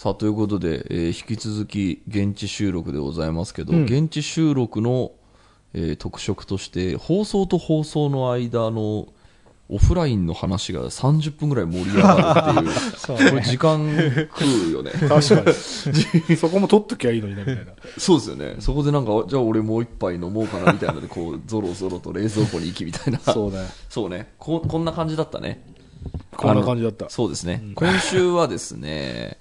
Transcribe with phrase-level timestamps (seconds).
[0.00, 5.12] さあ、ということで、えー引き続き現地収録でございますけど、うん現地収録の、
[5.74, 9.08] えー特色として、放送と放送の間の
[9.68, 13.94] オフラインの話が30分ぐらい盛り上がるっていう、 そうこれ時間
[14.38, 14.90] 食うよね。
[14.92, 15.50] 確か
[16.30, 16.32] に。
[16.38, 17.72] そこも取っときゃいいのにね、みたいな。
[17.98, 18.56] そうですよね。
[18.60, 23.18] そこでなんか、じゃあ俺もう一杯飲もうかなみたいなので、こう、ゾロゾロと冷蔵庫に行きみたいな。
[23.18, 23.68] そうね。
[23.90, 24.32] そうね。
[24.38, 25.62] ここんな感じだったね。
[26.34, 27.10] こんな感じだった。
[27.10, 27.62] そうですね。
[27.74, 29.36] 今週はですね、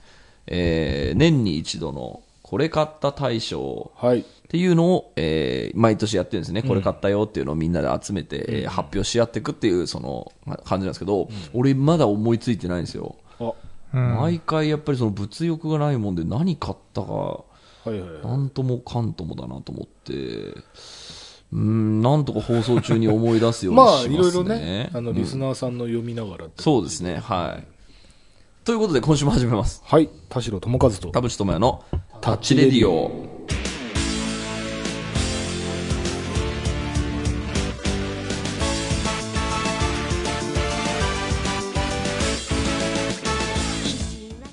[0.49, 4.19] えー年に一度のこれ買った大賞はい。
[4.19, 6.63] っていうのを、えー毎年やってるんですね。
[6.63, 13.15] これ買ったよっていうのをみんなで集めて、えー発表し合っていくっていう、その、ま感じなんですけど、俺まだ思いついてないんですよ。
[13.39, 13.53] あ、
[13.93, 17.43] うん毎回やっぱりその物欲がないもんで何買ったか、は
[17.85, 18.27] いはいはい。
[18.27, 20.13] なんともかんともだなと思って、
[21.51, 24.15] うーん、なんとか放送中に思い出すようにまあ、しますね。
[24.17, 27.67] いろいろね、あの、うんリスナーさんの読みながらってそうですね、はい。
[28.65, 29.81] ということで今週も始めます。
[29.85, 30.09] はい。
[30.27, 31.11] 田代智和と。
[31.11, 31.83] 田淵智也の
[32.21, 33.39] タッチレディオ。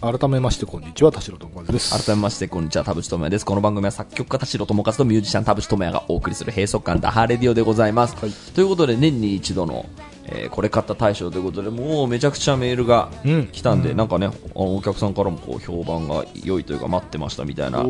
[0.01, 1.11] 改めまして、こんにちは。
[1.11, 2.07] 田代智和です。
[2.07, 3.45] 改めまして、こんにちは、田淵智也です。
[3.45, 8.15] この番組は作曲家田代智和とミュージシャン田淵智也がお送りする閉塞感ダハーレディオでございます。
[8.17, 9.85] はいということで、年に一度の、
[10.29, 17.85] えーこれ買った大賞ということで、もうめちゃくちゃメールがうん来たんで、なんかね、あのお客さんからもこう評判が良いというか、待ってましたみたいな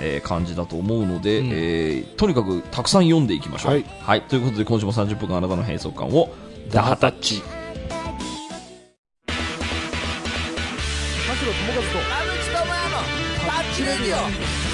[0.00, 3.72] えー感じだと思うので、えーとにかくたくさん読んでいきましょう。
[4.00, 6.30] はいということで、今週も30分間あなたの閉塞感を、
[6.70, 7.42] ダハタッチ。
[9.26, 9.34] 田
[11.34, 11.82] 代智和
[14.68, 14.73] と。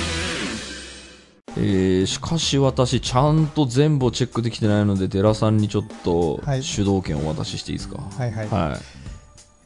[1.57, 7.99] えーしかし私、ちゃんと全部をチェックできてないので、寺さんにちょっとはい主導権をお渡ししていいですか？
[8.19, 8.81] はいはい、はい。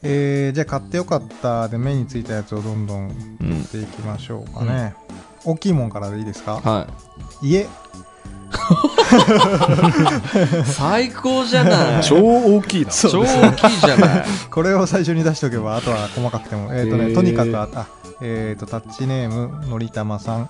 [0.07, 3.09] えー、じゃあ買ってよかったで目についたやつをどんどん
[3.41, 4.93] うんやっていきましょうかね、
[5.43, 6.59] 大きいもんからでいいですか？
[6.61, 6.87] は
[7.43, 7.47] い。
[7.49, 7.67] 家
[10.65, 12.03] 最高じゃない。
[12.05, 12.91] 超大きいな。
[12.91, 14.25] 超大きいじゃない。
[14.49, 17.87] これを最初に出しておけばあとは細かくてもえっ、とねへーとにかくああ
[18.21, 20.49] えー、とタッチネームのりたまさん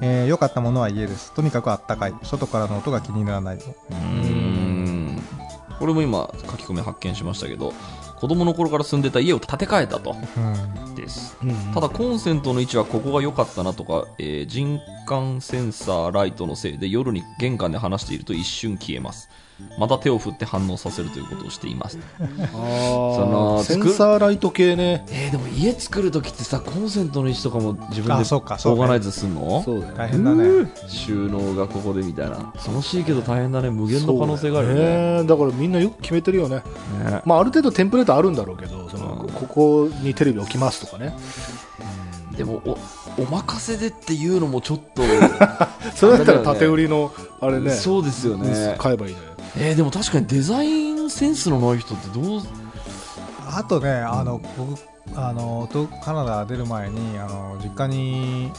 [0.00, 5.22] えー良かったものは家ですとにかくあったかい外からの音が気にならないうーん。
[5.78, 7.74] これも今、書き込み発見しましたけど、
[8.16, 10.16] 子供の頃から住んでた家を建て替えたと。
[10.36, 11.36] うんです。
[11.42, 19.28] うんただコンセントの位置はここが良かったなとか、えー人感センサーライトのせいで夜に玄関で話していると一瞬消えます。
[19.78, 21.98] また手を振って反応させるということをしています。
[22.20, 22.58] あそ
[23.26, 25.04] のーセンサーライト系ね。
[25.10, 29.62] えー、でも家作るときってさ、コンセントの位置とかも自分であそうかそうねオーガナイズすんの？
[29.62, 29.98] そうだよね。
[29.98, 32.52] 大変だね収納がここでみたいな。
[32.66, 33.70] 楽しいけど大変だね。
[33.70, 35.22] 無限の可能性があるよね。
[35.22, 36.56] ねだからみんなよく決めてるよね。
[36.56, 41.14] ねまあ、ある程度テンプレートあるんだろうけど、その、うんここにテレビ置きますとかね。
[42.36, 45.02] でもお、お任せでっていうのもちょっと、
[45.94, 48.76] それだったら縦売りの、あれね、そうですよね。
[48.78, 49.20] 買えばいいね。
[49.58, 52.42] えー、でも確かにデザインセンスのない人ってどう、
[53.48, 54.78] あとね、あの僕
[55.14, 58.52] あのとカナダ出る前にあの実家に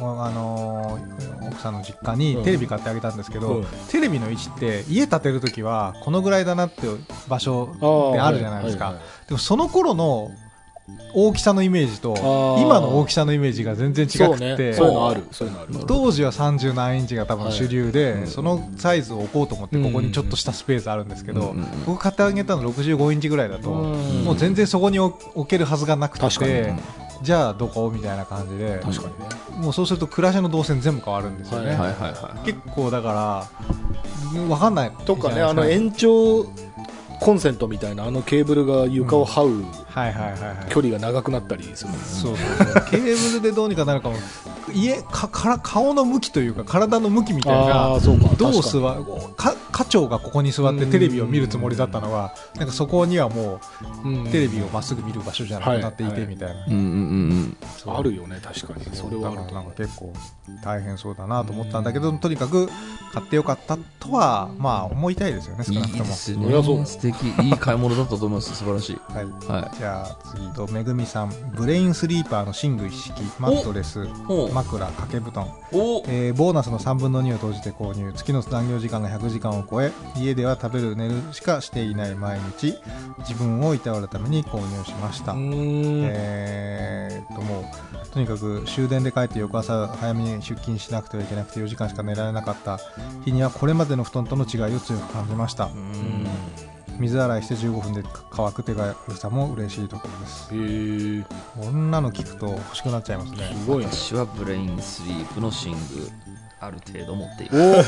[0.00, 0.98] あの
[1.42, 2.44] 奥さんの実家にうん。
[2.44, 3.66] テレビ買ってあげたんですけど、うん。
[3.90, 6.98] テレビの位置って家建てるときはこのぐらいだなっていう
[7.28, 8.94] 場所ってあるじゃないですか、
[9.26, 10.30] でもその頃の
[11.14, 12.62] 大きさのイメージとー。
[12.62, 14.52] 今の大きさのイメージが全然違そうね。
[14.52, 14.74] くて。
[15.86, 21.54] 当時は30何インチが多分主流で、うんそのサイズを置こうと思ってここにちょっとしたスペースあるんですけど、
[21.86, 24.24] 僕買ってあげたの65インチぐらいだと、うん。
[24.24, 26.74] もう全然そこに置置けるはずがなくて
[27.22, 27.90] じゃあどこ？
[27.94, 29.64] みたいな感じで確かにね。
[29.64, 32.46] もうそうすると暮らしの動線全部変わるんですよね、はいはいはいはい。
[32.46, 33.46] 結構だから
[34.32, 34.92] 分かんない。
[35.04, 36.44] とかね、あの延長
[37.22, 40.70] コンセントみたいなあのケーブルが床を這うはいはいはいはい。
[40.70, 41.92] 距離が長くなったりする。
[41.92, 42.90] そうそうそう。
[42.90, 44.16] ケーブルでどうにかなるかも。
[44.74, 47.94] 家かから顔の向きというか体の向きみたいあな。
[47.94, 48.28] あ、そうか。
[48.36, 48.80] どう座
[49.36, 53.60] か課長がここに座ってテレビを見るつもりだったのがなんかそこにはも
[54.04, 58.84] うテレビをまっすぐ見る場所じゃなくなっていてみたいな、うんうんうんそうあるよね、確かに。
[58.96, 59.38] それはある。
[59.38, 60.12] とだからなんか結構
[60.64, 62.68] 大変そうだなと思ったんだけどとにかく
[63.12, 66.04] 買ってよかったとはまあ思いたいですよね少ないくとも。
[66.04, 66.32] です
[67.42, 68.54] いい買い物だったと思います。
[68.54, 69.00] 素晴らしい。
[69.12, 69.24] はい。
[69.46, 71.32] はじゃあ次とめぐみさん。
[71.54, 74.06] ブレインスリーパーの寝具一式マットレス
[74.52, 75.48] 枕掛け布団。
[75.72, 76.02] お。
[76.08, 78.12] えーボーナスの3分の2を投じて購入。
[78.12, 82.74] 月の残業時間が100時間を超え家では食べる寝るしかしていない毎日。
[83.18, 87.64] 自分をいたわるために購入しました、えーっともう
[88.10, 92.78] とにかく終電で帰って翌朝早めに出勤しなくてはいけなくて4時間しか寝られなかった
[93.24, 95.66] 日にはこれまでの布団との違いを強く感じました。
[95.66, 96.26] うん
[96.98, 100.54] 水洗いして15分で乾く手軽さも嬉しいところです。
[100.54, 101.24] へえ。
[101.60, 103.54] こんなの聞くと欲しくなっちゃいますね。
[103.58, 103.90] すごいね。
[103.90, 106.10] 私はブレインスリープの寝具
[106.60, 107.82] ある程度持っていおま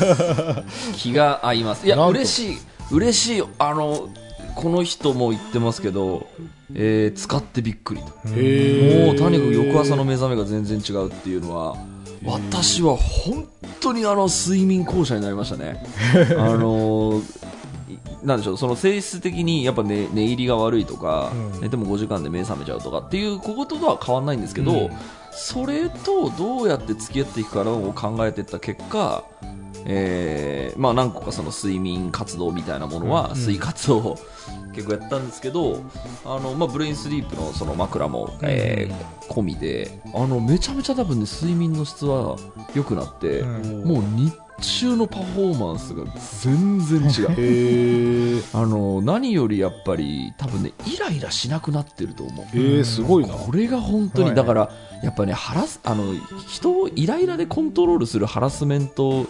[0.66, 0.92] す。
[0.98, 1.86] 気が合います。
[1.86, 2.58] いや嬉しい
[2.90, 4.08] 嬉しいあの
[4.54, 6.26] この人も言ってますけど、
[6.74, 8.06] えー使ってびっくりと。
[8.34, 11.76] へえもうとにかく翌朝の目覚めが全然違うっていうのは
[12.24, 13.48] 私は本
[13.80, 15.84] 当にあの睡眠校舎になりましたね。
[16.38, 17.63] あのい
[18.24, 21.60] なんでしょうその性質的にやっぱ、ね、寝入りが悪いとか、うん。
[21.60, 24.90] 寝ても5時間で目覚めちゃうとかっていうこととは変わらないんですけど、うん。
[25.30, 29.24] それとどうやって付き合っていくかを考えていった結果
[29.86, 34.16] えーまあ、何個かその睡眠活動みたいなものは、睡活を
[34.74, 35.82] 結構やったんですけど、
[36.24, 42.36] あのまあ、ブレインスリープのその枕も、えー込みであのめちゃめちゃ多分ね睡眠の質は
[42.74, 43.84] 良くなって、うん。
[43.84, 46.04] もう日中のパフォーマンスが
[46.42, 48.42] 全然違う。
[48.52, 52.46] あの何よりやっぱり多分ねイライラしなくなってると思う。
[52.54, 53.34] えー、すごいな。
[53.34, 54.34] これが本当に、はい。
[54.34, 54.70] だから
[55.02, 56.14] やっぱねハラスあの
[56.48, 59.26] 人をイライラでコントロールするハラスメント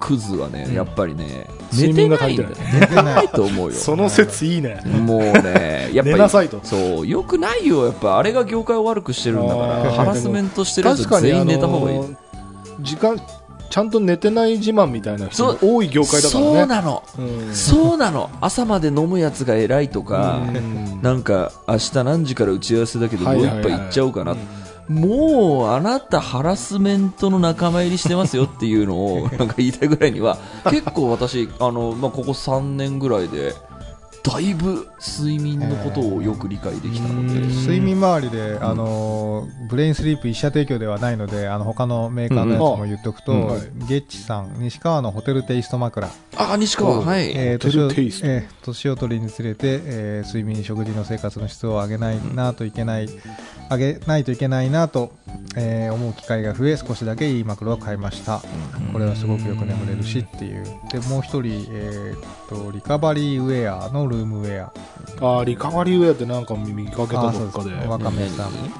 [0.00, 2.34] クズはね、やっぱりね寝睡眠てない。
[2.34, 3.72] んだよ寝てないと思うよ。
[3.76, 4.80] その説いいね。
[4.84, 6.60] もうね やっぱり寝なさいと。
[6.64, 12.00] そうよくないよやっぱあれが業界を悪くしてるんだから ハラスメントしてるやつ全員寝た方がいい、
[12.80, 13.20] 時間
[13.70, 16.50] ちゃんと寝てない自慢みたいな人多い業界だからね。
[16.50, 17.54] そうなの、うん。
[17.54, 18.28] そうなの。
[18.40, 21.00] 朝まで飲むやつが偉いとか、うん。
[21.00, 24.36] なんか明日何時から打ち合わせだけどもう一杯行っちゃおうかな、
[24.88, 33.54] もうあなたハラスメントの仲間入りしてますよっていうのをなんか言いたいぐらいには結構私あの、まあ、ここ3年ぐらいで
[34.22, 43.60] だいぶ睡眠のことをよく理解できたので、うん睡眠周りで、あのブレインスリープ一社提供ではないのであの他のメーカーのやつも言っておくと、うんうんはい。
[43.88, 48.26] ゲッチさん西川のホテルテイスト枕、あ西川はい、えーホテル年をテイスト。
[48.26, 53.08] えー年を取りにつれて、えー睡眠食事の生活の質を上げないなといけない、
[53.70, 55.12] 上げないといけないなと、
[55.56, 58.42] えー思う機会が増え少しだけいい枕を買いました、
[58.92, 60.64] これはすごくよく眠れるしっていう。
[60.90, 62.18] でもう一人、えーっ
[62.48, 64.72] とリカバリーウェアのルームウェア。
[65.20, 67.74] あーリカバリーウェアってなんか見かけたどっかで。
[67.86, 68.52] わかめさん。
[68.52, 68.70] 何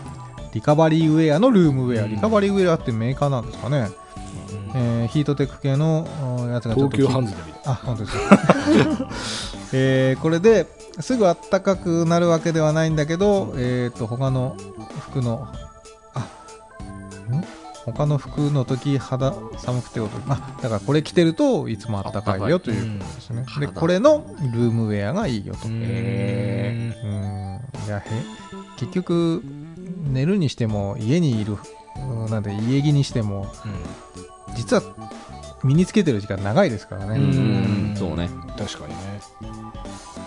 [0.52, 2.10] リカバリーウェアのルームウェア、うん。
[2.10, 3.88] リカバリーウェアってメーカーなんですかね、
[4.74, 6.06] えーヒートテック系の
[6.40, 7.70] うんやつがちょっと東急ハンズで見た。
[7.70, 8.38] あ本当ですか、
[9.72, 10.66] えーこれで
[10.98, 14.56] すぐあったかくなるわけではないんだけど、えー、と他の
[15.00, 15.48] 服の
[16.14, 17.44] あん？
[17.84, 23.60] 他の服の時肌寒くて踊るあだからこれ着てるといつもあったかいよということですね、うん。
[23.60, 25.60] でこれのルームウェアがいいよと。
[25.68, 27.86] へうん。
[27.86, 28.04] いやへ
[28.76, 29.42] 結局
[30.12, 31.56] 寝るにしても家にいる
[31.96, 33.46] うんなんで家着にしても
[34.54, 34.82] 実は
[35.62, 37.24] 身につけてる時間長いですからね、うん。
[37.24, 37.96] うん。
[37.96, 38.30] そうね。
[38.56, 39.20] 確かにね。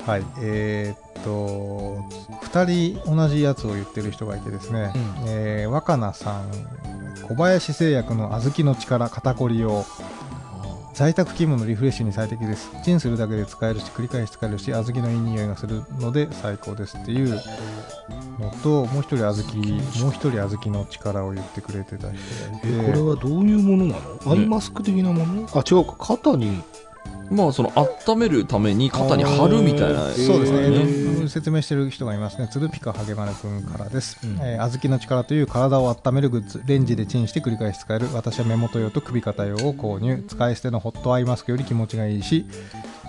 [0.06, 2.04] はい、えーっと、
[2.48, 5.24] 2人同じやつを言ってる人がいてですね、うん。
[5.28, 6.52] えー若菜さん、
[7.28, 9.86] 小林製薬の小豆の力肩こり用、
[10.94, 12.70] 在宅勤務のリフレッシュに最適です。
[12.84, 17.42] チンするだけで使えるし、繰り返し使えるし、小豆のいい匂いがするので最高ですっていう
[18.40, 23.96] のと、もう一人小豆、もう一人小豆の力を言ってくれてた人がいて、えこれはどういうものな
[24.26, 24.32] の？
[24.32, 25.50] アイマスク的なもの？
[25.52, 25.96] あ違うか。
[25.98, 26.62] 肩に
[27.34, 42.46] まあその温めるために肩に貼るみたいなそうですね、説明してる人がいますね、鶴ピカハゲマネ君からです、うんえー小豆の力という体を温めるグッズ、レンジでチンして繰り返し使える、私は目元用と首肩用を購入、使い捨てのホットアイマスクより気持ちがいいし、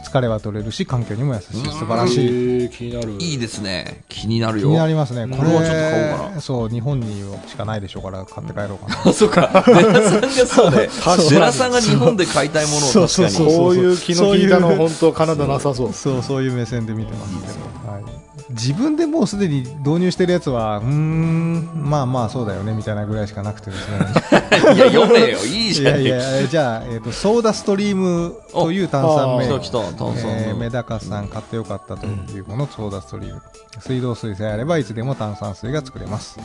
[0.05, 2.65] 疲れは取れるし、環境にも優しい、素晴らしい。
[2.67, 3.13] い気になる。
[3.19, 4.03] いいですね。
[4.09, 6.41] 気になる気よになりますね、これはちょっと買おうかな。
[6.41, 9.11] そう、日本にしかないでしょうから、買って帰ろうかな。
[9.11, 9.65] あ そうか。
[9.67, 10.89] デラさんがそうね
[11.31, 13.49] デ ラさんが日本で買いたいものを確かにそうそう。
[13.49, 15.93] こういう気の利いたのそういう本当カナダなさそう。
[15.93, 18.03] そう、そういう目線で見てますけど、はい、
[18.51, 23.97] 自分でもうすでに導入してるやつは、うーん、まあまあそうだよねみたいなぐらいしかなくてですね。
[24.75, 29.49] いや読めよいいいじゃんやいや、じゃあ、えっ、と、ソーダストリームという炭酸麺。
[29.49, 33.43] 来た来た炭酸えー、メのダカさん買ってよかったというもの、ソーダストリーム。
[33.81, 36.39] 水道水さえあればいつでも炭酸水が作れます。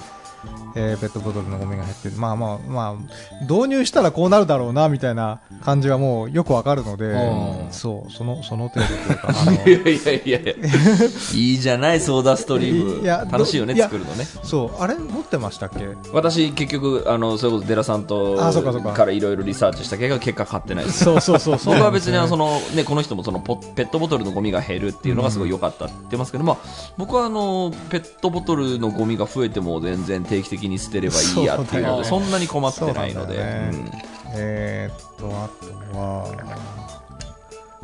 [0.75, 2.15] えーペットボトルのゴミが入ってる。
[2.17, 9.34] まあまあまあ、導入したらこうなるだろうな、みたいな感じはもうよくわかるのでうん、そう、その、その程度というか、
[9.65, 10.53] いやいやいやいや。
[11.34, 13.03] いいじゃないソーダストリーム。
[13.03, 14.25] いやど楽しいよね作るのね。
[14.43, 15.88] そう、あれ持ってましたっけ？
[16.13, 18.93] 私結局あのそれこそデラさんとあそうかそうか。
[18.93, 20.86] からいろいろリサーチした結果結果買ってない。
[20.86, 21.75] ですそうそうそうそう。
[21.75, 26.58] 僕は別にその、の、ね、この人もそのポペットボトルのゴミが減るっていうのがすごい良かったって言ってますけど、まあ、
[26.98, 33.71] 僕はあのペットボトルのゴミが増えても全然定期的に捨てればいいやっていうのでそそんなに困ってないので、ね。
[33.74, 33.91] うん。
[34.36, 35.50] えーっと、あ
[35.91, 36.69] とは、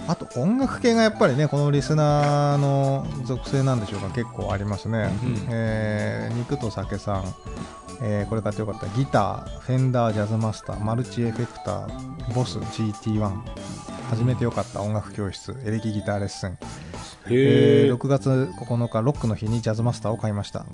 [0.07, 7.23] あと音楽系がやっぱりねこのリスナーの属性なんでしょうか結構ありますね、うんえー肉と酒さん、
[8.03, 8.87] えーこれ買ってよかった。
[8.95, 13.31] ギターフェンダージャズマスターマルチエフェクターボス GT1
[14.11, 15.55] 初めてよかった音楽教室。
[15.65, 16.57] エレキギターレッスン、
[17.25, 20.67] えー6月9日ロックの日にジャズマスターを買いました、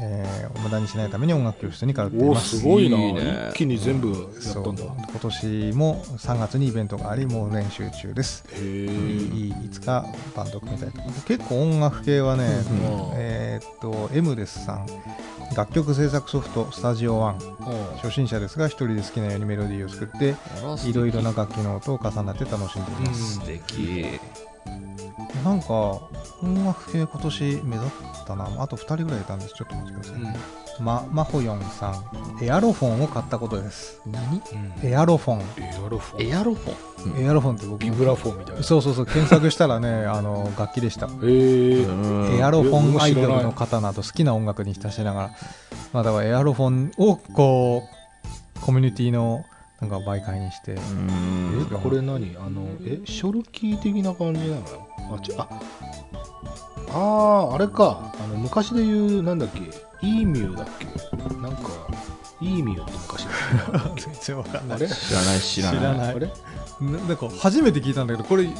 [0.00, 2.58] えー無駄にしないために音楽教室に通っていおます。
[2.60, 2.96] すごいな。
[2.96, 3.48] ね。
[3.50, 4.82] 一気に全部やそうったんだ。
[4.84, 8.44] 今年も3月にイベントがありもう練習中です。
[8.52, 10.06] へいえいいつか
[10.36, 12.50] バンド組みたいと結構音楽系はね、うん。
[13.14, 14.86] えーっとエムレスさん。
[15.54, 17.38] 楽曲制作ソフトスタジオワン。
[17.96, 20.34] 初心者ですが一人で好きなようにメロディーを作って
[20.88, 24.18] いろいろな楽器の音を重ねて楽しんでいます、素敵
[25.44, 25.66] なんか
[26.42, 27.86] 音楽系今年目立
[28.22, 28.48] ったな。
[28.58, 29.54] あと2人ぐらいいたんです。
[29.54, 32.44] ちょっとお待ちください、まマホヨンさん。
[32.44, 34.00] エアロフォンを買ったことです。
[34.06, 34.42] 何？
[34.84, 35.40] エアロフォン。
[35.58, 36.28] エアロフォン。
[36.28, 37.24] エアロフォン？
[37.24, 38.62] エアロフォンって僕ビブラフォンみたいな。
[38.62, 39.06] そうそうそう。
[39.06, 41.06] 検索したらね あの楽器でした。
[41.06, 41.90] へえう
[42.34, 42.38] ん。
[42.38, 45.30] エアロフォンアイドルの方など好きな音楽に浸しながら、
[45.92, 47.82] まあ、だからエアロフォンをこ
[48.56, 49.44] うコミュニティの
[49.82, 51.68] なんか媒介にして、うん。
[51.72, 52.36] えこれ何？
[52.38, 54.62] あのえショルキー的な感じなの？
[55.16, 55.48] あちあ。
[56.94, 58.14] あーあれか。
[58.22, 59.60] あの昔で言うなんだっけ？
[60.06, 60.86] イーミューだっけ？
[61.36, 61.68] なんか
[62.40, 64.76] イーミューって昔だっけ 全然わかんない。
[64.76, 64.88] あれ？
[64.88, 65.80] 知らない知らない。
[65.80, 66.14] 知らない。
[66.14, 66.30] あれ？
[66.80, 68.50] ななんか初めて聞いたんだけどこれい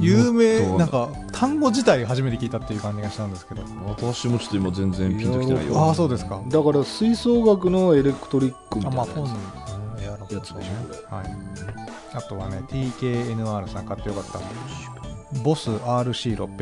[0.00, 3.62] 有名なんか単語自体初めて聞いたっていう感じがしたんですけど。
[3.86, 5.78] 私もちょっと今全然ピンときてないよ。
[5.78, 6.40] ああそうですか。
[6.48, 9.06] だから吹奏楽のエレクトリックみたいなまあ
[10.24, 11.10] フォンエアロフォンやつでしょ。
[11.10, 11.26] こはい。
[12.14, 14.40] あとはね TKNR さん買ってよかった。
[15.42, 16.58] ボス RC600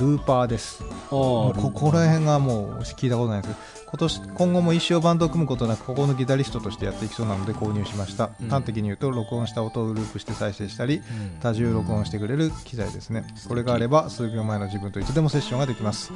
[0.00, 0.82] ルーパーです。
[1.10, 8.48] もうここら辺がもう聞いたことないんです今年今後も一生バンドを組むことなくここのギタリストとしてやっていきそうなので購入しました、うん。
[8.48, 11.02] 端的に言うと録音した音をループして再生したりうん。
[11.40, 13.24] 多重録音してくれる機材ですね。
[13.48, 16.10] これがあれば数秒前の自分といつでもセッションができます。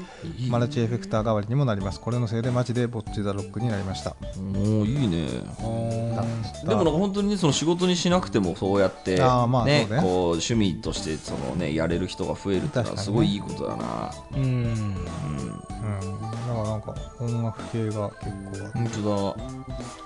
[0.48, 2.00] マルチエフェクター代わりにもなります。
[2.00, 4.16] これのせいでマジでボッチザロックになりました。
[4.40, 5.28] もういいね。
[5.28, 14.10] でもなんか本当にねその仕事にしなくてもそうやってあーまあねそうねこう趣味としてそのねやれる人が増えるってのはすごいいいことだな。
[14.34, 14.48] うんうん。
[14.48, 16.20] うん。
[16.20, 18.78] だからなんか音楽系が結構あって。
[18.78, 19.44] 本当だ。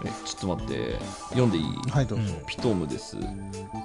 [0.04, 0.98] えちょっと待って。
[1.30, 1.64] 読んでいい？
[1.90, 3.16] はいどうぞ、ピトームです。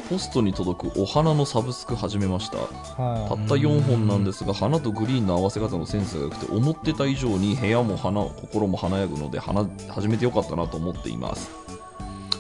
[0.10, 2.57] ポストに届くお花のサブスク始めました。
[2.57, 11.50] たはった4本なんですが花とグリーンの合わせ方のセンスが良くて思ってた以上に部屋も花心も華やぐので花始めてよかったなと思っています。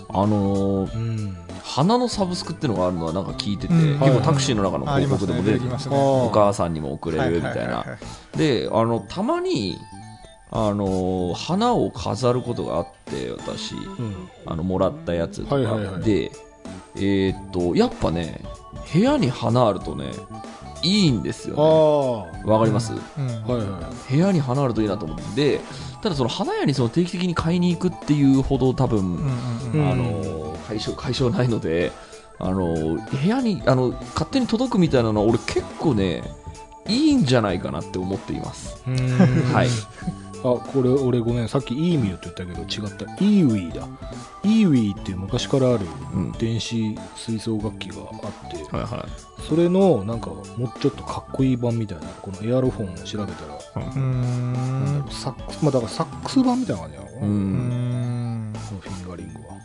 [0.09, 1.37] あのーうん。
[1.63, 3.99] 花のサブスクってのがあるのはなんか聞いてて、うん。
[3.99, 6.27] 結構タクシーの中の広告でも出てきますますね。
[6.27, 7.61] お母さんにも送れるみたいな。
[7.61, 7.97] はははは
[8.37, 9.77] であのたまに
[10.49, 13.75] あの花を飾ることがあって私。
[13.75, 14.29] うん。
[14.45, 16.03] あのもらったやつとか、はいはいはい。
[16.03, 16.31] で
[16.95, 18.41] えーっとやっぱね
[18.93, 20.05] 部屋に花あるとね
[20.83, 22.99] いいんですあよあねわかります、うん。
[22.99, 25.57] はいは部屋に花あるといいなと思って。
[25.57, 25.61] で
[26.01, 29.81] ただその花屋にその定期的に買いに行くっていうほど多分、うんうんうん。
[29.81, 31.91] うんあの解消解消ないので
[32.39, 36.23] あの部屋にあの勝手に届くみたいなのは俺結構ね
[36.87, 38.81] いいんじゃないかなって思っています。
[38.87, 39.53] いうん。
[39.53, 39.67] はい
[40.39, 41.47] あこれ俺ごめん。
[41.49, 43.05] さっきイーミューって言ったけど違った。
[43.23, 43.87] イーウィーだ。
[44.43, 46.31] イーウィーっていう昔からあるうん。
[46.33, 49.05] 電子吹奏楽器があってはいは
[49.49, 50.43] それのなんかも
[50.75, 54.53] うちょっとかっこいい版みたいなこのエアロフォンを調べたらうーん。
[54.53, 58.49] なんだろうサックスまあだからサックス版みたいな感じなのかな、うん。
[58.51, 59.57] んこのフィンガリングは。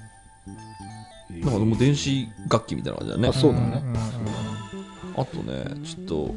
[1.30, 3.28] なんかもう電子楽器みたいな感じだね。
[3.28, 3.66] あそうだね。
[3.66, 3.96] んんん。
[5.16, 6.34] あとねちょっと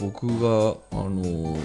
[0.00, 1.56] 僕があの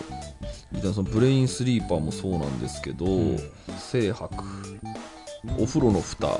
[0.94, 3.38] そのブレインスリーパーもそうなんですけど、ん。
[3.77, 4.44] 静泊
[5.60, 6.39] お風呂の蓋、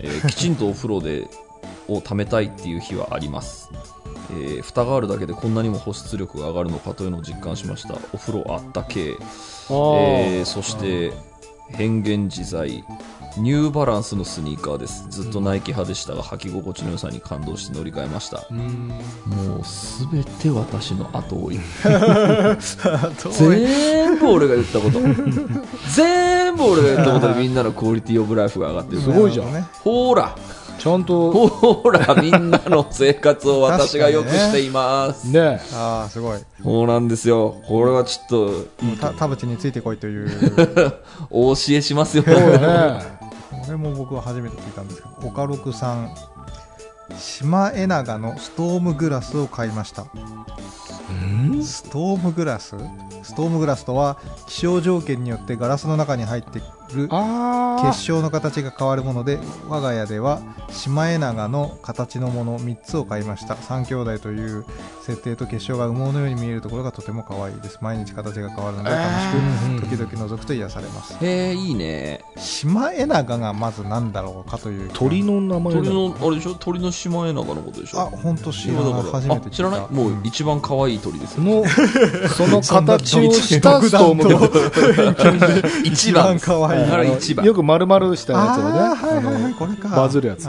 [0.00, 1.28] えー きちんとお風呂で
[1.88, 3.68] を溜めたいっていう日はあります、
[4.30, 7.94] えー蓋があるだけでこんなにも保湿力が上がるのかというのを実感しました。
[8.12, 11.12] お風呂あったけ、えーそして
[11.68, 12.84] 変幻自在
[13.38, 15.06] ニューバランスのスニーカーです。
[15.08, 18.46] ずっとナイキ派でしたが履き心地の良さに感動して乗り換えました。
[18.50, 18.88] うん
[19.26, 21.60] もうすべて私の 後追い。
[23.30, 25.00] 全部俺が言ったこと。
[25.94, 29.02] 全部俺が言ったことでみんなのクオリティオブライフが上がってる。
[29.02, 29.62] すごいじゃん。
[29.82, 30.36] ほら。
[30.82, 31.30] ちゃんと。
[31.30, 36.40] ほらみんなの生活を私が良くしています、ねねああすごい。
[36.60, 37.62] そうなんですよ。
[37.68, 40.28] これはちょっともうた田淵についてこいという。
[41.30, 42.24] お教えしますよ。
[42.24, 42.34] ね。
[42.34, 42.40] こ
[43.72, 46.14] れも僕は初めて聞いたんですけど岡六さん
[47.18, 50.06] シマエナガのストームグラスを買いました。
[51.10, 51.62] うん？
[51.62, 52.76] ストームグラス？
[53.22, 56.62] ストームグラスとは気象条件によってガラスの中に入って
[56.94, 63.54] るあ結晶の形が変わるもので我が家ではシマエナガの形のもの3つを買いました。
[63.54, 64.64] 3兄弟という
[65.02, 67.78] 設定と結晶が羽毛のように見えるところがとても可愛いです。
[67.80, 69.02] 毎日形が変わるので楽
[69.84, 71.16] しく時々覗くと癒されます。
[71.24, 72.20] へえいいね。
[72.36, 75.80] シマエナガがまず何だろうかという鳥の名前だ。
[75.82, 76.54] 鳥のあれでしょ？
[76.54, 78.00] 鳥のシマエナガのことでしょ？
[78.00, 79.80] あ本当知らない初めて知らない？
[79.92, 81.64] もう一番可愛い鳥ですその
[82.28, 84.22] その形をしたストーム
[85.84, 86.81] 一一番 番可愛い
[87.44, 89.34] よく丸々したやつをねあーはいはいはい。
[89.44, 89.88] あのこれか。
[89.88, 90.46] バズるやつ。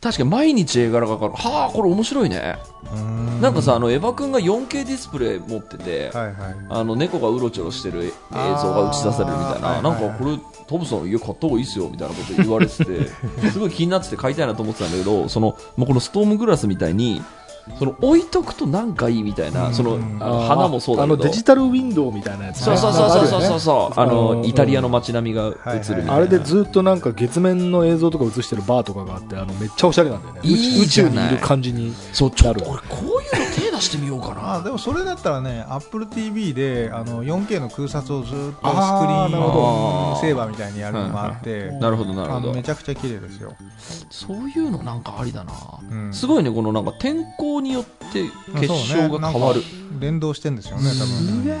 [0.00, 1.42] 確かに毎日絵柄が変わる。
[1.42, 2.56] はあこれ面白いね。
[2.96, 3.40] ん。
[3.40, 6.34] なんかさあのエヴァ君が 4K ディスプレイ持っててはいはい。
[6.70, 10.38] あの猫がうろちょろしてる映像が映し出されるみたいな、なんかこれ、
[10.68, 13.08] トムさん、家買った方がいいっすよみたいなこと言われてて、
[13.50, 17.22] すごい気になってて買いたいなと思ってたんだけど、そのもうこのストームグラスみたいに、
[17.78, 20.18] その置いとくとなんかいいみたいな、そのうん。
[20.20, 22.64] あの花もそうだけど、あのデジタルウィンドウみたいなやつね。
[22.64, 23.60] そうそうそうそうそう。
[23.60, 30.40] そうああののイタリアの街並みが映るみたいな、あれでずっとなんか月面の映像とか映してるバーとかがあってあのめっちゃおしゃれなんだよね。
[30.44, 32.78] 宇宙にいる感じにそうちょっとこ
[33.17, 33.17] う
[33.78, 34.54] 出してみようかな。
[34.56, 42.54] あでもそれだったらね AppleTV であの 4K の空撮をずっとスクリあーンセーバーみたいにやるのがあってなるほど、なるほど。
[42.54, 42.62] め。
[42.62, 43.54] ちゃくちゃ綺麗ですよ、
[44.10, 45.52] そういうのなんかありだな。
[45.90, 46.12] うん。
[46.12, 49.60] すごいね、このなんか天候によってあ結晶が変わる。
[49.60, 49.66] ね
[50.00, 51.44] 連動してんですよね多分。
[51.44, 51.58] ね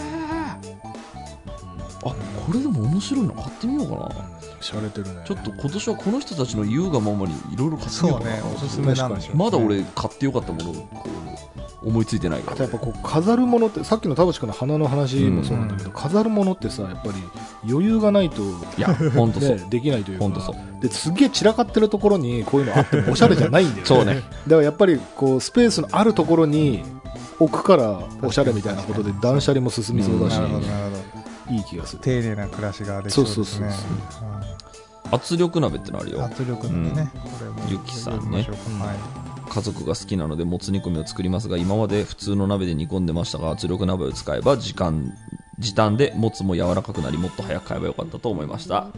[2.04, 2.14] あ
[2.46, 4.38] これでも面白いの買ってみようかな。
[4.60, 5.22] しゃれてるね。
[5.24, 8.36] ちょっと今年はこの人たちの言うがままにいろいろ買ってみよそううかな。
[8.36, 9.44] ねおすすめなんでしょうね。
[9.44, 12.52] まだ俺買ってよかったものをこう思いついてないから。
[12.54, 17.14] あとやっぱこう飾るものってさっきの田淵君の花の話もそうなんだけど、飾るものってさやっぱり
[17.68, 20.24] 余裕がないと、いや本当そう、ね、できないというか。
[20.24, 20.56] 本当そう。
[20.80, 23.84] ですげえ散らかってるところにこういうのあってもおしゃれじゃないんだよね。
[23.86, 24.14] そうね。
[24.14, 26.82] だからやっぱりこうスペースのあるところに
[27.38, 31.54] 置くからおしゃれみたいなことで断捨離も進みそうだし、なるほどなるほど。
[31.54, 32.02] いい気がする。
[32.02, 33.44] 丁寧な暮らしができそうですね。
[33.44, 33.70] そうそう
[34.20, 34.28] そう
[35.10, 36.18] 圧力鍋ってのあるよ。
[36.18, 38.36] うん圧力のね、これもゆきさんね。
[38.36, 45.16] はい家族が好きなのでもつ煮込みを作りますが今まで普通の鍋で煮込んでましたが圧力鍋を使えば時間
[45.58, 48.88] 時短でもつも柔らかくなりもっと早く買えばよかったと思いました、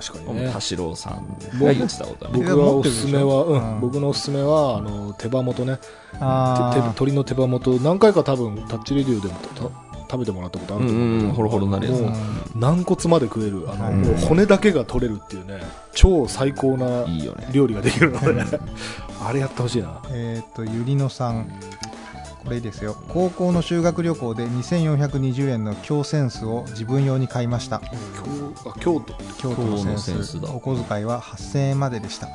[0.00, 5.78] 確かにね田代さんが言ってたことはね僕がおすすめは、うん僕のおすすめはあの手羽元ね
[6.20, 12.54] あーて手鶏の手羽元何回か多分タッチレディオでもた食べてもらったことあると思うんだけど、うんうんホロホロなるやつ。
[12.54, 13.64] 軟骨まで食える。
[13.70, 15.60] あの、う骨だけが取れるっていうね
[15.94, 17.48] 超最高ないいよね。
[17.52, 18.44] 料理ができるので。
[19.24, 20.02] あれやってほしいな。
[20.10, 21.46] えっ、とゆりのさん。
[21.46, 21.91] こ
[22.52, 22.96] れですよ。
[23.08, 27.80] 高校の修学旅行で2420円の京センスを自分用に買いました。
[27.80, 29.14] 京あ京都。
[29.38, 30.38] 京都のセンス。
[30.46, 32.28] お小遣いは8000円まででした。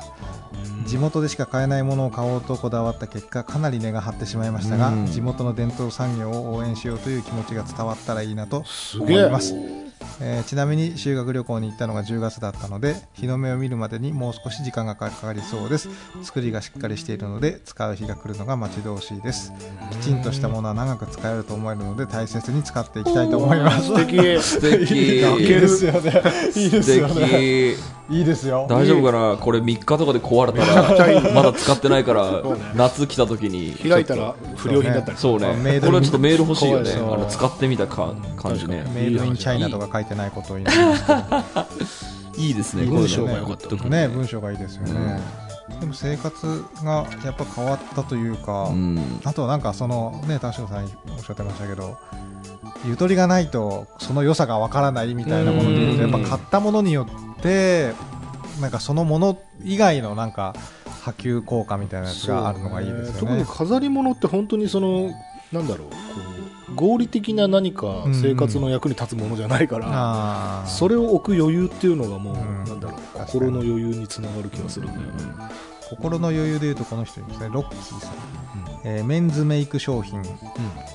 [0.86, 5.06] 地元でしか買えないものを買おうとこだわった結果かなり値が張ってしまいましたが、うん。
[5.06, 8.64] 地元の伝統産業を応援しようという気持ちが伝わったらいいなと
[8.98, 9.54] 思います、
[10.20, 15.88] えーちなみに修学旅行に行ったのが10月だったので日の目を見るまでにもう少し時間がかかりそうです。
[16.22, 19.52] 作りがしっかりしているので使う日が来るのが待ち遠しいです。
[19.92, 23.86] きちんとしたものは長く使えると思えるので大切に使っていきたいと思います。
[23.86, 24.16] 素敵。
[24.42, 25.22] 素敵。
[25.22, 26.22] 泣けるよね。
[26.54, 27.26] いいですよ素ね。
[27.26, 28.66] 敵いいですよ。
[28.70, 29.36] 大丈夫かな？
[29.36, 32.42] これ3日とかで壊れたらまだ使ってないから
[32.74, 35.18] 夏来た時に開いたら不良品だったり。
[35.18, 35.80] そうね。
[35.80, 36.90] これはちょっとメール欲しいよね。
[37.28, 38.90] 使ってみたか感じね。
[38.94, 40.96] メイドインチャイナとか書いてないことを言いま
[41.86, 45.20] すいいですね文章が良かったとくるね文章がいいですよね、
[45.80, 51.98] でも生活がやっぱ変わったというか、うんあとなんかそのね田代さんおっしゃってましたけど
[52.86, 57.92] ゆとりがないとその良さがわからないみたいなもので言うとやっぱ買ったものによって
[58.60, 60.54] なんかそのもの以外のなんか
[61.02, 63.44] 波及効果みたいなやつがあるのがいいですよ特にね。
[63.48, 65.10] 飾り物って本当にその
[65.52, 65.96] なんだろうこ
[66.36, 66.37] う
[66.78, 70.68] 合理的な何か生活の役に立つものじゃないから、あー。
[70.68, 72.64] それを置く余裕っていうのがもう、うん。
[72.64, 75.12] なんだろう心の余裕につながる気がするんだよね、
[75.90, 78.10] 心の余裕でいうとこの人いますねロッキーさん、
[78.88, 80.22] えーメンズメイク商品。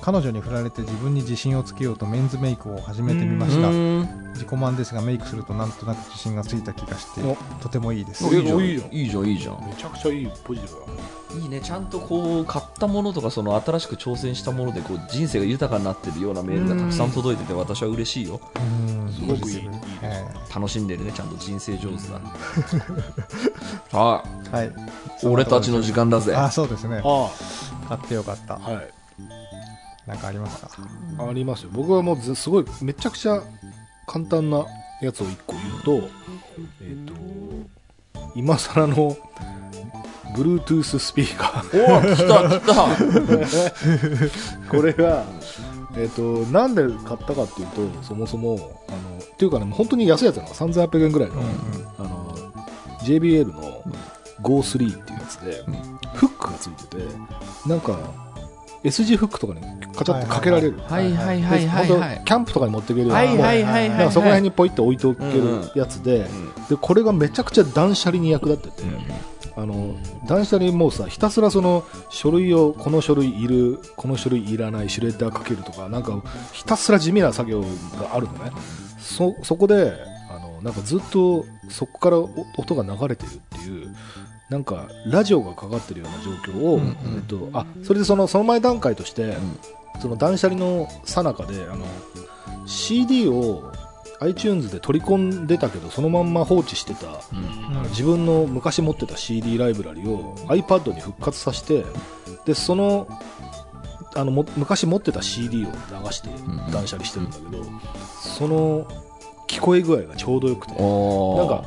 [0.00, 3.68] 彼女に振られて自分に自信をつけようとメンズメイクを始めてみました。
[3.68, 4.08] うん。
[4.34, 7.36] 自己満ですがメイクするとなんとなく自信がついた気がしてお。
[7.62, 8.26] とてもいいです。
[8.26, 8.60] おいいじゃん。
[8.60, 8.92] いいじゃん。
[8.92, 9.66] いいじゃんいいじゃん。
[9.68, 10.80] めちゃくちゃいいポジティブ
[11.38, 11.60] だいいね。
[11.60, 18.40] ちゃんとこう買ったものとかその新しく挑戦したものでこう人生が豊かになってるようなメールがたくさん届いてて私は嬉しいよ。
[18.56, 18.60] う
[19.08, 19.56] んすごくいい。
[19.58, 19.70] いい
[20.02, 22.20] え楽しんでるねちゃんと人生上手ださ
[23.92, 24.72] あーはい。
[25.24, 26.34] 俺たちの時間だぜ。
[26.34, 27.00] あそうですね。
[27.04, 27.30] あ
[27.88, 28.56] 買ってよかった。
[28.56, 28.90] あはい。
[30.06, 30.68] なんかありますか？
[31.18, 31.70] ありますよ。
[31.72, 33.42] 僕はもうずすごいめちゃくちゃ
[34.06, 34.66] 簡単な
[35.00, 36.08] やつを1個言うと
[36.82, 37.12] えっ、と
[38.34, 39.16] 今更の
[40.34, 41.84] Bluetooth スピーカー。
[41.84, 42.66] お来た来
[44.68, 44.68] た。
[44.76, 45.24] これが、
[45.96, 50.48] えっとなんで買ったかっていうとそもそもあのっていうかね本当に安いやつなの。
[50.48, 51.44] 3800円ぐらいの,、うん
[51.98, 52.36] あの
[53.04, 53.82] JBL の
[54.42, 55.62] GO3 っていうやつで、
[56.14, 57.04] フックがついてて
[57.66, 57.98] なんか
[58.84, 59.60] S 字フックとかに
[59.94, 66.26] カチャってかけられる、はいはいはいはいキャンプとかに持っていけるような、はいはいはいそこら辺にポイって置いておけるやつで,、
[66.68, 68.88] でこれがめちゃくちゃ断捨離に役立ってて、
[69.56, 69.94] あの
[70.26, 76.22] 断捨離もさひたすらその書類をこの書類いるこの書類いらないシュレッダーかけるとかなんか
[76.52, 77.66] ひたすら地味な作業が
[78.14, 78.50] あるのね。
[78.98, 79.92] そそこで
[80.30, 83.94] あのなんかずっとそこからお音が流れてるっていう
[84.54, 87.16] なんかラジオがかかってるような状況を、うんうん。
[87.16, 89.36] えっと、あそれでそのその前段階として、
[90.00, 91.84] その断捨離の最中であの
[92.64, 93.72] CD を
[94.20, 97.82] iTunes で取り込んでたけどそのまんま放置してたうん。
[97.90, 101.84] 自分の昔持ってた CD ライブラリを iPad に復活させて
[102.44, 103.08] でその
[104.14, 106.70] あのも昔持ってた CD を流してん。
[106.70, 107.64] 断捨離してるんだけど、
[108.20, 108.86] その
[109.46, 110.72] 聞こえ具合がちょうどよくて。
[110.74, 111.64] なんか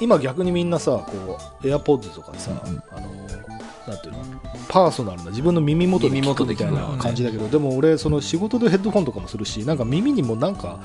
[0.00, 3.20] 今逆にみんなさこう AirPods とかでさ、うんあの
[3.86, 4.18] なんていうの
[4.68, 10.78] パーソナルな自分の耳元で耳聞くみたいな感じだけど、でも俺その仕事でヘッドフォンとかもするしなんか耳にもなんか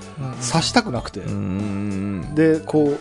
[0.51, 2.99] 刺したくなくて、うんうんうんでこう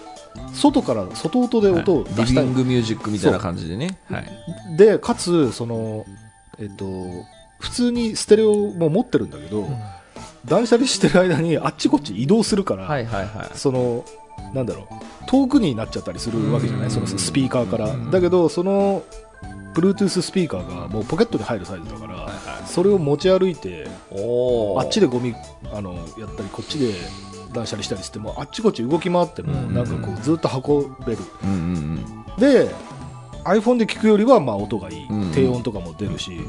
[0.52, 3.98] 外から外音で音をリ出したい、ビングミュージックみたいな感じでね。
[4.10, 4.76] はい。
[4.76, 6.04] でかつその
[6.58, 6.84] えっと
[7.60, 9.68] 普通にステレオも持ってるんだけど、
[10.46, 13.58] 断捨離してる間にあっちこっち移動するから、はいはいはい。
[13.58, 14.04] その
[14.52, 14.86] なんだろう
[15.26, 16.90] 遠くになっちゃったりするわけじゃない、うん。
[16.90, 18.10] そのスピーカーから、うん。
[18.10, 19.02] だけどその
[19.74, 22.28] Bluetooth スピーカーがもうポケットに入るサイズだから、
[22.66, 23.88] それを持ち歩いて
[24.78, 25.34] あっちでゴミ
[25.72, 26.94] あのやったりこっちで
[27.52, 31.18] 断捨離したりしてもあっちこっち動き回っても、うんなんかこうずっと運べる。
[31.42, 32.70] うんうんで
[33.44, 35.32] iPhone で聞くよりはまあ音がいい、うん。
[35.32, 36.40] 低音とかも出るし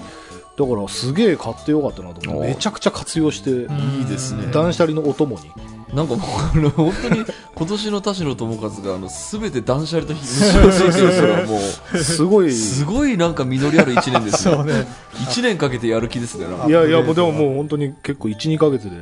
[0.58, 4.48] だからすげえ買ってよかったなと思っておめちゃくちゃ活用して、いいですね。
[4.52, 5.52] 断捨離のお供に。
[5.70, 11.58] うんなんかもうあの本当に今年の田代智和があの全て断捨離と結びついても
[11.94, 12.52] うすごい。
[12.52, 14.65] すごいなんか実りある一年ですよ。
[14.65, 14.86] ね。
[15.13, 18.98] 1年かけてやる気ですねいやいやもうでももう本当に結構12か月で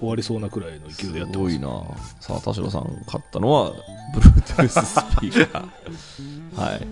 [0.00, 1.52] 終わりそうなくらいの勢いでやってます。
[1.52, 1.82] すごいな。
[2.20, 3.72] さあ田代さん買ったのは
[4.14, 6.60] Bluetooth スピーカー。
[6.60, 6.88] は い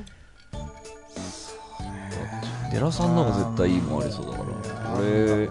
[2.72, 4.44] 寺さんの方が絶対いいもんありそうだから。
[4.96, 5.46] これ、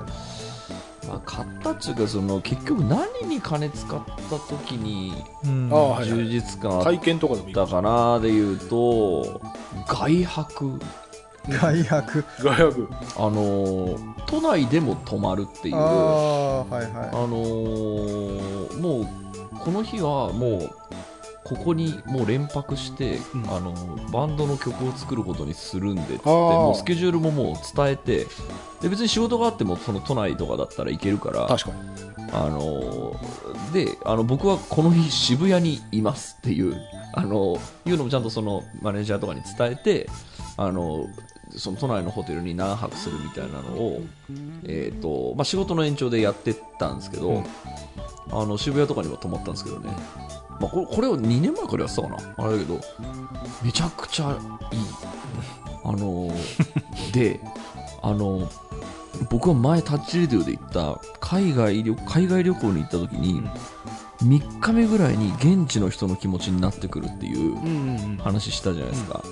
[1.08, 9.42] まあ、買ったっていうかその結局何に金使った時に充実感あったかなでいうと
[9.88, 10.80] 外泊。
[11.50, 12.24] 外泊？
[12.40, 15.76] 外役あの都内でも泊まるっていう。
[15.76, 19.08] ああ、はいはあのーもう
[19.60, 20.76] この日はもう
[21.52, 23.50] ここにもう連泊して、うん。
[23.52, 23.74] あの
[24.12, 28.26] バンドの曲を作ることにするんでっつってもうスケジュールももう伝えて
[28.82, 32.12] で別に仕事があってもその都内とかだったら行けるから確かに。
[32.34, 36.76] あのーであの僕はこの日渋谷にいますっていう
[37.14, 40.10] あのいうのもちゃんとそのマネージャーとかに伝えて
[40.58, 41.08] あの
[41.58, 44.02] その都内のホテルに何泊するみたいなのを、
[44.64, 47.44] えーとまあ、仕事の延長でやってったんですけど、うん。
[48.32, 49.90] あの渋谷とかにも泊まったんですけどね、
[50.60, 52.18] まあ、これこれを2年前からやってたかな。
[52.38, 52.80] あれだけど
[53.64, 54.38] めちゃくちゃ
[54.72, 54.80] いい。
[55.84, 56.32] あの
[57.12, 57.40] で
[58.02, 58.48] あの
[59.30, 63.42] 僕は前タッチレディオで行った海外旅海外旅行に行った時に、
[64.24, 69.24] 3日目ぐらいに現地の人の気持ちになってくるっていううんうん話したじゃないですか、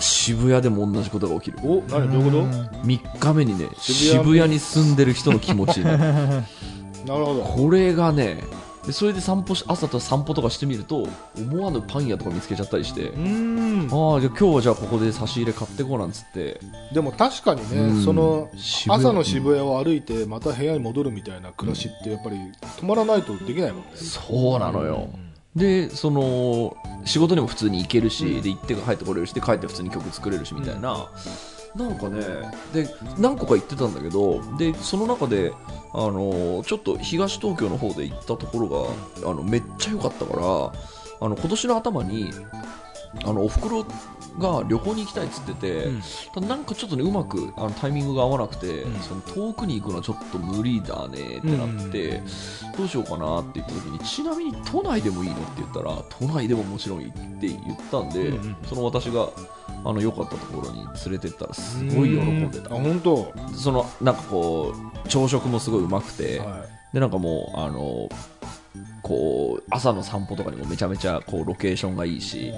[0.00, 1.58] 渋谷でも同じことが起きる。
[1.62, 1.82] おい。
[1.88, 2.38] 何どういうこ
[2.84, 4.58] 3日目にね渋谷に？
[4.58, 5.98] 住んでる人の気持ちになる。
[5.98, 6.04] と
[7.12, 7.42] なるほど。
[7.42, 8.42] これがね
[8.86, 14.14] でそれで散歩し朝と散歩とかしてみると思わぬパン屋とか見つけちゃったりして、うーん。
[14.14, 16.60] ああじゃあ今日はじゃあここで差し入れ買ってこうなんつって。
[16.92, 17.98] でも確かにうん。
[17.98, 18.48] ねその
[18.88, 22.36] 朝の渋谷を歩いてまた部屋に戻るみたいな暮らしってやっぱり
[22.78, 23.84] 止まらないとできないもんね。
[23.96, 31.10] そうなのよ、うんでその仕事にも普通に行けるし、で行って帰ってこれるしで帰って普通に曲作れるしみたいな、
[31.74, 32.20] なんかね
[32.72, 35.52] で何個か行ってたんだけどでその中で
[35.92, 38.68] あのちょっと東東京の方で行ったところ
[39.22, 42.30] があのめっちゃ良かったからあの今年の頭に
[43.24, 43.84] あのおふくろ
[44.38, 46.48] が旅行に行きたいっつってて、うん。
[46.48, 49.00] なんかちょっとねうまくあのタイミングが合わなくて、うん。
[49.00, 52.22] その遠くに行くのはちょっと無理だねってなって、
[52.78, 55.36] どうしようかなって言った時にちなみに都内でもいいの？
[55.36, 57.58] って言ったら都内でももちろんいいって言っ
[57.90, 58.56] たんで、うんうん。
[58.64, 59.28] その私が
[59.84, 62.74] あの良かったところに連れてったらすごい喜んでた。
[62.74, 63.34] あ本当？
[63.54, 64.72] そのなんかこ
[65.04, 68.08] う朝食もすごいうまくて、はでなんかもうあの
[69.02, 72.52] こう朝の散歩とかにもめちゃめちゃこうロケーションがいいし、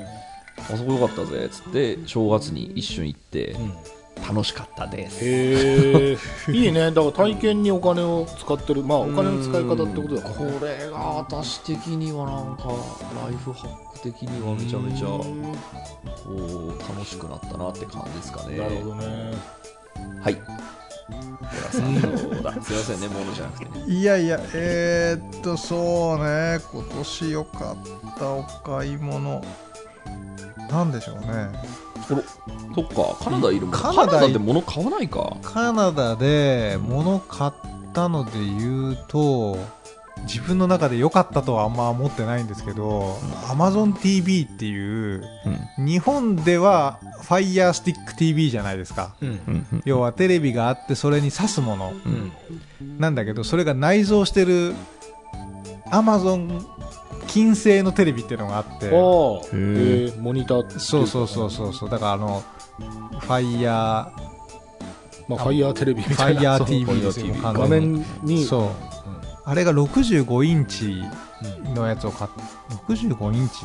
[0.70, 3.72] あそこ良かったぜっつって正月に一瞬行って、いうん
[4.28, 5.24] 楽しかったです。
[5.24, 6.16] へえ
[6.52, 6.92] いいね。
[6.92, 8.82] だから体験にお金を使ってる。
[8.84, 15.24] まあお金の使い方ってことだこれが私的にはなんかライフハック的にはめちゃめちゃこ
[16.30, 18.58] う楽しくなったなって感じですかね。
[18.58, 19.32] なるほどね。
[20.20, 20.36] はい。
[21.50, 22.52] 寺さんどうだ？
[22.62, 23.64] すいませんねものじゃなくて。
[23.64, 26.60] ねいやいやえー、っとそうね。
[26.72, 29.42] 今年良かったお買い物
[30.70, 31.50] なんでしょうね。
[32.74, 33.70] そっかカナダいるもん。
[33.70, 35.36] カナダいカナダって物買わないか。
[35.42, 37.52] カナダで物買っ
[37.92, 39.58] たので言うと
[40.22, 43.16] 自分の中で良かったとはあんま思ってないんですけど、
[43.48, 45.24] AmazonTV っていう
[45.78, 49.14] 日本では Fire Stick TV じゃないですか。
[49.20, 49.28] うん。
[49.28, 49.66] うん。
[49.72, 51.92] うん要はテレビがあってそれに挿すもの。
[52.06, 52.32] うん。
[52.98, 54.74] なんだけどそれが内蔵してる
[55.90, 56.64] Amazon
[57.26, 61.90] 金製のテレビっていうのがあってモニターそうそうそうそうそう。
[61.90, 62.42] だからあの
[63.20, 63.66] Fire
[65.28, 66.56] まあファイヤーテレビみたいな。
[66.56, 66.66] Fire そう。
[66.66, 68.44] TV ですよ画面に。
[68.44, 68.68] そう。
[69.44, 71.02] あれが65インチ
[71.74, 72.30] のやつを買っ
[72.86, 73.64] 65インチ？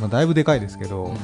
[0.00, 1.14] まあだいぶでかいですけど、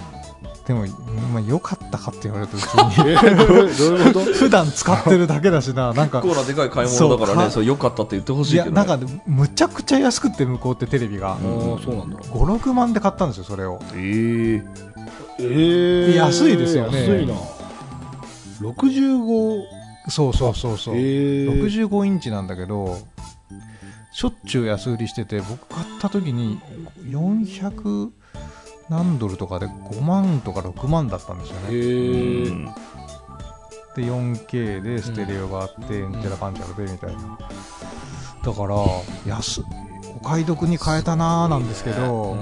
[0.66, 0.84] でも、
[1.32, 3.10] まあ、良かったかって言われると別に。
[3.12, 3.36] えー
[3.78, 4.24] どういうこと？
[4.34, 5.92] 普段使ってるだけだしな。
[5.92, 11.32] なんか結構なでかい買い物だからねそう良かったって言ってほしいやいけど、ね、なんかむちゃくちゃ安くって向こうってテレビが。
[11.32, 11.38] ああ
[11.84, 12.16] そうなんだ。
[12.18, 13.78] 56万で買ったんですよそれを。
[13.94, 14.62] え
[15.38, 17.00] えええ安いですよね。
[17.06, 17.34] 安いな。
[18.60, 19.62] 65
[20.08, 21.64] そうそうそうそう、えー。
[21.88, 22.98] 65インチなんだけど
[24.12, 26.58] しょっちゅう安売りしてて僕買った時に
[27.10, 28.08] 400
[28.88, 31.68] 何ドルとかで5万とか6万だったんですよね。
[33.96, 36.20] で 4K でステレオがあって、うん。
[36.20, 37.38] ちゃらかんちゃらでみたいな。
[38.44, 38.76] だから
[39.26, 39.62] 安
[40.20, 42.36] お買い得に買えたなーなんですけど、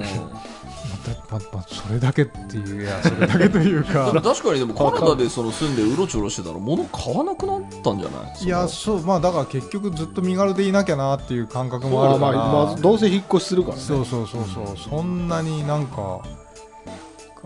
[1.30, 4.12] またままそれだけっていういやそれだけというか。
[4.22, 8.44] 確かにでもカナダでその住んでうろちょろしてたら物買わなくなったんじゃない？
[8.44, 13.82] いやそうまあだから結局ずっと身軽でいなきゃなっていう感覚もああまあるから、まあどうせ引っ越しするからね。
[13.82, 16.20] そうそうそうそう、そんなになんか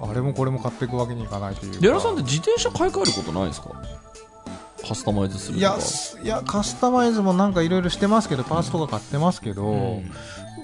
[0.01, 1.79] あれもこれも買っていくわけにいかないというか。
[1.81, 3.71] デラさんって自転車買い替えることないですか？
[4.89, 5.75] カスタマイズするいとか。
[5.75, 10.11] やすいやカスタマイズもなんかいろいろしてますけどパーツとか買ってますけど、うん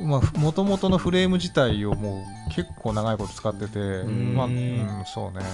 [0.03, 0.21] ま
[0.53, 5.45] ともとのフレーム自体をもう結構長いこと使ってて、んまあ、うん、そうね。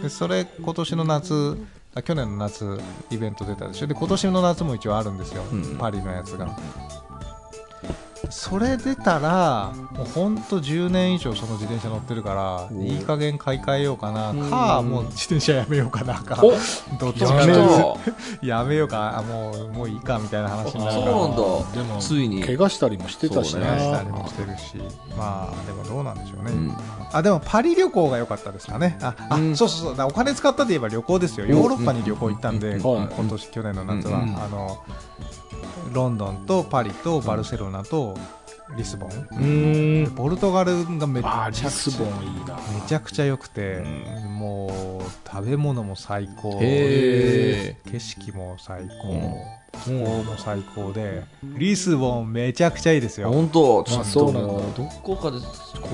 [0.00, 1.58] で、それ今年の夏、
[1.94, 2.78] あ去年の夏
[3.10, 3.86] イベント出たでしょ。
[3.86, 5.42] で、今年の夏も一応あるんですよ。
[5.52, 6.56] うんパリのやつが。
[8.30, 14.50] それ出たら、もうほんと10年以上その自転車乗ってるから、おいい加減買い替えようかな、うん。
[14.50, 16.52] か、もう自転車やめようかな、か、お
[16.98, 17.34] どっちやか
[18.42, 21.12] やめようか、あもう、もういいかみたいな話になるから。
[21.12, 21.82] そうなんだ。
[21.82, 22.42] でもついに。
[22.42, 23.66] 怪我したりもしてたしそうね。
[23.66, 24.76] 怪我したりもしてるし、
[25.16, 26.52] まあ、でもどうなんでしょうね。
[26.52, 26.76] うん。
[27.12, 28.98] あ、でもパリ旅行が良かったですかね。
[29.00, 29.56] あ、あうん。
[29.56, 30.06] そうそうそう。
[30.08, 31.46] お金使ったといえば旅行ですよ。
[31.46, 32.74] ヨーロッパに旅行行ったんで、うん。
[32.74, 33.08] うん。
[33.08, 34.36] 今年、去年の夏は、うん。
[34.42, 34.78] あの、
[35.92, 38.16] ロンドンとパリとバルセロナと
[38.76, 39.10] リスボン。
[39.10, 40.14] うーん。
[40.14, 43.84] ポルトガルがめちあゃくちゃめちゃくちゃ良くて、
[44.28, 46.58] もう食べ物も最高。
[46.60, 49.34] へ景色も最高、うん
[49.84, 53.30] 気候も最高で、リスボンめちゃくちゃいいですよ。
[53.30, 54.00] 本当ちょっと。
[54.00, 54.48] あそうなんだ。
[54.48, 55.44] もうどこかでこ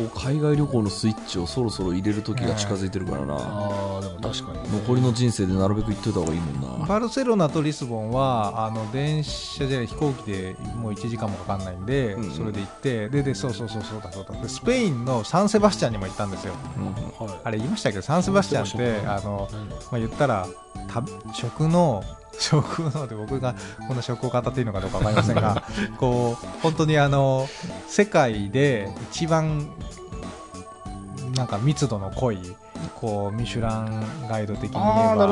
[0.02, 3.34] う海外旅行のスイッチをそろそろ入れる時が近づいてるからな。
[3.36, 4.72] あーでも確かに。
[4.80, 6.86] 残りの人生でなるべく行っといた方がいいもんな。
[6.86, 12.30] バルセロナとリスボンはあの電車じゃない飛行機でもう1時間もかかんないんで、うんうん。
[12.30, 14.40] それで行ってででそうそうそうそうだそうだ。
[14.40, 16.54] でスペインのサンセバスチャンにも行ったんですよ。
[16.76, 17.26] うん。
[17.26, 17.40] はい。
[17.44, 17.96] あれ言いましたけ？
[17.96, 19.48] どサンセバスチャンってあの、
[19.90, 20.46] まあ、言ったら
[20.88, 22.02] た食の
[22.40, 23.54] 食ので僕が
[23.86, 23.96] こん。
[23.96, 25.62] な食を語っていいのかどうかわかりませんが
[25.98, 27.48] こう本当にあの
[27.86, 29.70] 世界で一番
[31.36, 32.38] なんか密度の濃い
[32.94, 34.84] こうミシュランガイド的に言え
[35.16, 35.26] ば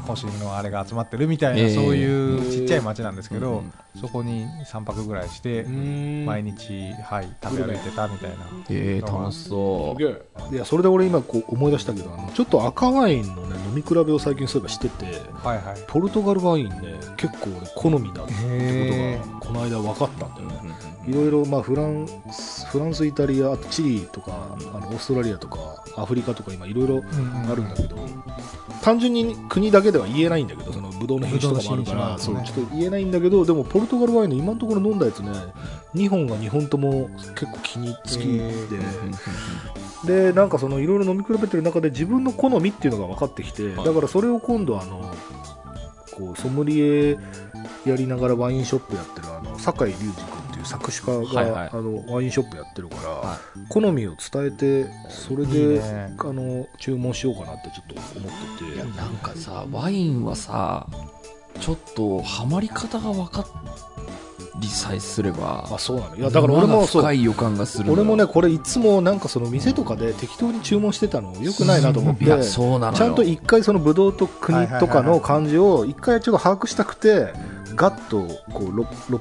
[0.00, 1.74] 星のあれが集まってるみたいな、えー。
[1.74, 8.36] そういうちっちゃい町なんですけど、うんそこに3泊ぐらいして、毎日、はい、食べ歩いてたみたいな。
[8.70, 10.54] えー、楽しそすげえ。
[10.54, 15.06] いやそれで俺今こう思い出したけどあのちょっと赤ワインのね飲み比べを最近そういえばしてて
[15.42, 15.84] はいはい。
[15.88, 16.76] ポルトガルワインね
[17.16, 20.60] 結構俺好みだってへことがこの間分かったんだう、よね。
[20.84, 27.02] うんいろいろまあフランスフランスイタリアあとチリとかあのオーストラリアとかアフリカとか今いろいろ
[27.50, 27.96] あるんだけど、
[28.82, 35.30] 単純に国だけでは言えないんだけどそのブドウの品種とかもあるから、そうちょっと言えないんだけどでもポルトガルワインの今のところ飲んだやつね
[35.94, 38.18] 2本が2本とも結構気に好き
[40.06, 43.84] で、でなんかそのいろいろ飲み比べてる中で自分の好みっていうのが分かってきて、はい。
[43.84, 45.12] だからそれを今度あの
[46.12, 47.18] こうソムリエ
[47.84, 51.70] やりながらワインショップやってるあの酒井隆二君いう作詞家が、はいはい。
[51.72, 56.16] あのワインショップやってるから、は好みを伝えてそれいいでね。
[56.18, 58.96] あの注文しようかなってちょっと思ってて。
[58.96, 60.86] なんかさワインはさ
[61.58, 63.44] ちょっとハマり方が分か
[64.60, 66.16] りさえすればあそうなの。
[66.16, 72.24] いやだから俺も深い予感がする俺もねこれいつもなんかその店とかで適当に注文してたのよくないなと思って。
[72.24, 72.92] いやそうなのよ。
[72.92, 77.32] ちゃんと一回そのブドウと国とかの感じを一回ちょっと把握したくて
[77.74, 79.20] ガッとこうろろ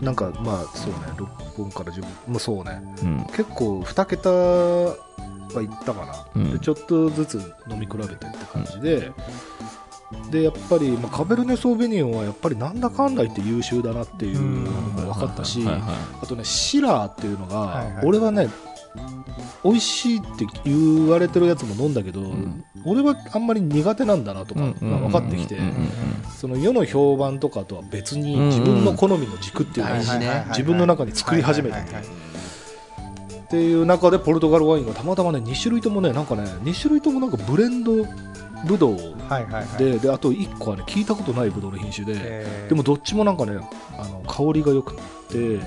[0.00, 2.10] なんかまあそうね6本から10本。
[2.28, 2.82] もうそうね。
[3.02, 3.26] うん。
[3.28, 6.52] 結構2桁はいったかな、うん。
[6.52, 9.12] でちょっとずつ飲み比べてって感じで、
[10.30, 18.06] でやっぱり、まあ、カベルネ・ソーベニオンはやっぱりなんだかんだ言って優秀だなっていうのも分かったし、あとねシラーっていうのが、はいはい。
[18.06, 18.48] 俺はね
[19.64, 22.64] 美味しいって言われてるやつも飲んだけど、ん。
[22.84, 25.58] 俺はあんまり苦手なんだなとかが分かってきて、
[26.36, 31.96] その世の評判とかとは別に自分の好みの軸っていうのを大事ね自分の中に作り始めてて
[33.46, 38.04] っていう中でポルトガルワインがたまたまね2種類ともねなんかね2種類ともなんかブレンド
[38.66, 38.96] ブドウ
[39.78, 42.68] でであと1個はね聞いたことないブドウの品種でえー。
[42.68, 43.58] でもどっちもなんかね
[43.98, 44.94] あの香りが良く
[45.28, 45.60] て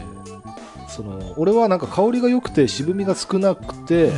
[0.89, 4.11] その俺はなんか香りが良くて渋みが少なくて、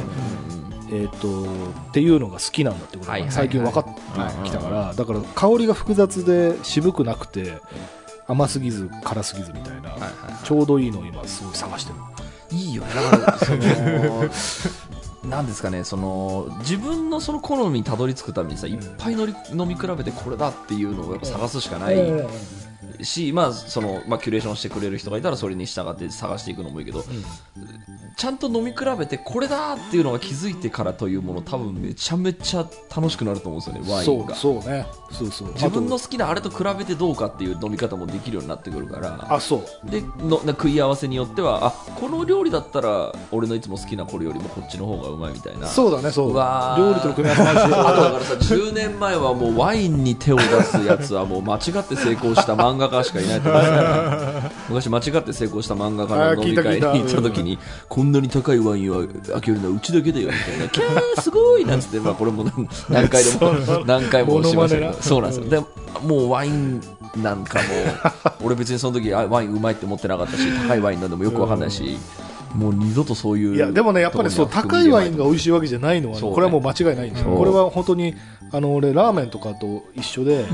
[0.90, 1.44] えー、と
[1.90, 3.36] っていうのが好きなんだってことはいはいはい。
[3.36, 7.58] が最近分かってきたからだから香りが複雑で渋くなくて
[8.28, 10.12] 甘すぎず辛すぎずみたいな、はいはい
[10.44, 12.00] ちょうどいいのを今すごい探してる。
[12.58, 12.90] いいよね。
[12.96, 14.30] だからその
[15.30, 21.96] なんですかねその自分のその好みにたどり着くためにさいっぱい乗り飲み比べてこれだっていうのをやっぱ探すしかない
[23.04, 27.04] し、まあそのまあ、キュレーションしてくれる人がいたらそれに従って探していくのもいいけど、
[28.18, 34.36] ちゃんと飲み比べてこれだっていうのが気づいてからというもの多分めちゃめちゃ楽しくなると思うんですよねワインが。
[34.36, 34.86] そうそうね。
[35.12, 35.54] そうそう。
[35.54, 39.12] 自分のあ好きなあれと比べてどうかっていう飲み方もできるようになってくるから。
[39.12, 39.90] とあそう。
[39.90, 45.68] でのな食い合わせによってはあこの料理だったら俺のいつも好きなこれよりもこっちの方がうまいみたいな。
[45.68, 46.88] そうだねそううわー。
[46.88, 47.76] 料理との組み合わせもあるし。
[47.82, 57.58] あとだからさ10年前はもうワインに手を出すやつはもう間違って成功した漫画家しかいないと思うから昔間違って成功した漫画家の飲み会に行った時に
[57.90, 64.94] こんなに高いワインは開けるのはうちだけだよみたいなキャーすごいなんつってまあこれも何何回でも何回もしましたけど。
[65.02, 65.50] そうなんですよ。
[65.50, 65.60] で
[66.08, 66.82] もうワイン
[67.18, 67.66] なんかも
[68.42, 71.98] 俺別にその時あワインうまいって思ってなかったし高いワインなんでもよくわかんないし
[72.56, 76.34] もう二度とそういういやでもねやっぱりそう高いワインが美味しいわけじゃないのはね、ね。
[76.34, 77.36] これはもう間違いないんですよ、う。
[77.36, 78.16] んこれは本当に
[78.52, 80.46] あの俺ラーメンとかと一緒で、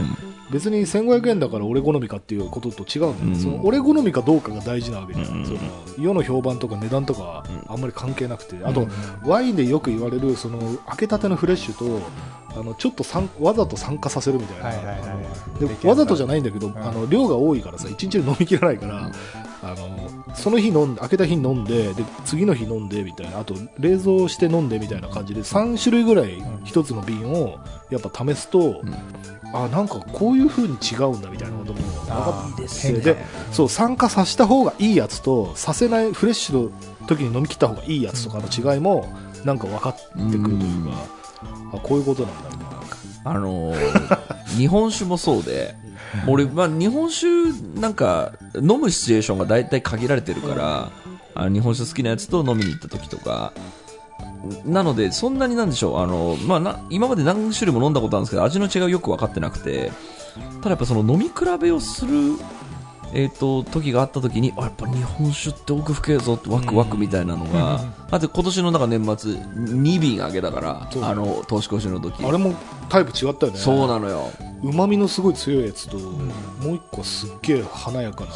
[0.51, 3.35] 別に1500円だから俺好みかっていうことと違うんだよ、うん。
[3.35, 5.45] その俺好みかどうかが大事なわけじゃん、うん。
[5.45, 5.59] その
[5.99, 8.89] 世の評判とか値段とかはあんまり関係なくて、あと、うん
[9.25, 12.01] ワインでよく言われるその開けたてのフレッシュと
[12.59, 16.77] あのちょっと酸わざと酸化させるみたいな、はいはいはいでわざとじゃないんだけど、ん。
[16.77, 19.11] あの量が多いからさ一日で飲みきらないから、
[19.71, 28.81] あのその日飲んで開けた日に飲んでで次の日飲んでみたいなあと冷蔵して飲んでみたいな感じで3種類ぐらい一つの瓶をやっぱ試すと、
[29.53, 32.99] あなんかこういう風に違うんだみたいなことも分かって変ね。
[32.99, 33.17] で
[33.51, 39.07] そう酸化させた方がいいやつとさせないフレッシュの時に飲み切った方がいいやつとかの違いも
[39.45, 40.91] なんか分かってくるというか、
[41.73, 42.56] あこういうことなんだ。
[43.29, 45.75] あのー日本酒もそうで、
[46.27, 47.27] 俺、まあ、日本酒
[47.79, 50.91] なんか飲むシチュエーションが大体限られてるから、
[51.35, 53.53] あの日本酒好きなやつと飲みに行った時とか、
[54.65, 59.91] なので、そんなになんでしょう、あのまあ、な今まで何種類も飲んだことあるんですけど、味の違いをよく分かってなくて、
[60.61, 62.33] ただやっぱその飲み比べをする、
[63.13, 71.03] えー、と時があった時にあやっぱ日本酒って奥深いぞってワクワクみたいなのが、あと今年のなんか年末2瓶あげたからそう。
[71.03, 72.25] あの年越しの時。
[72.25, 72.53] あれも
[72.89, 73.57] タイプ違ったよね。
[73.57, 74.31] そうなのよ。
[74.63, 78.31] うまみのすごい強いやつと、もう一個すっげえ華やかな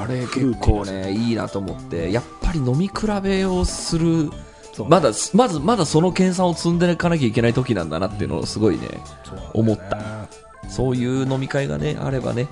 [0.00, 2.12] あれフル結構ねいいなと思って。
[2.12, 4.30] やっぱり飲み比べをする
[4.74, 4.88] そう。
[4.88, 8.88] まだまずまだその研鑽を積んでいかなきゃいけない時なんだなっていうのをすごいね
[9.24, 10.23] そう思った
[10.68, 12.48] そういう飲み会がねあればね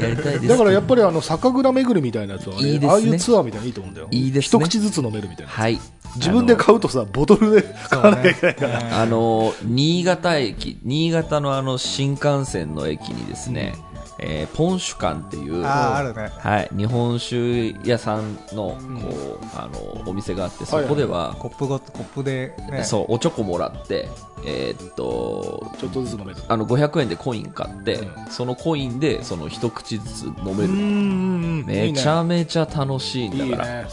[0.00, 2.90] やりたいですだからやっぱりあの酒蔵巡りみたいなやつは、ねいいですね。
[2.90, 4.08] ああいうツアーみたいなのいいと思うんだよ。
[4.10, 4.64] いいですね。
[4.64, 5.80] 一口ずつ飲めるみたいなはい。
[6.16, 13.74] 自分で買うとさボトルで買わなきゃいけないから、あの新潟駅新潟のあの新幹線の駅にですね、
[14.18, 16.30] えーポンシュ館っていうあーあるね。
[16.38, 22.84] はい、日本酒屋さんのこう、あのお店があってそこでは、コップごコップでね。
[22.84, 24.08] そうおチョコもらって
[24.44, 26.40] えーっとちょっとずつ飲める。
[26.48, 28.26] あの500円でコイン買って、うん。
[28.30, 33.88] そのコインでその一口ずつ飲める、んめちゃめちゃ楽しいんだから。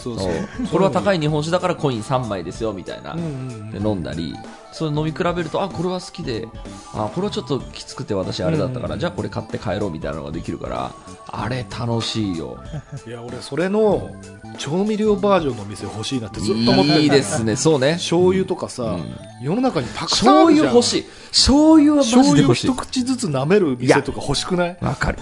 [0.72, 4.36] これは高い日本酒だからコイン3枚ですよみたいな、で飲んだり
[4.72, 6.48] それ飲み比べるとあこれは好きで
[6.94, 9.00] あこれはちょっときつくて私あれだったから、うん。
[9.00, 10.92] じゃあこれ買って帰ろうみたいなのができるから
[11.28, 12.58] あれ楽しいよ。
[13.06, 14.12] いや俺それの
[14.58, 17.56] 調味料バージョンの店欲しいなってずっと思ってるいいですね。
[17.56, 17.94] そうね。
[17.94, 19.16] 醤油とかさ、うん。
[19.42, 21.04] 世の中にたくさんあ醤油欲しい。
[21.30, 22.68] 醤油はマジで欲しい。
[22.68, 24.78] 一口ずつ舐める店とか欲しくない？
[24.82, 25.20] わかる。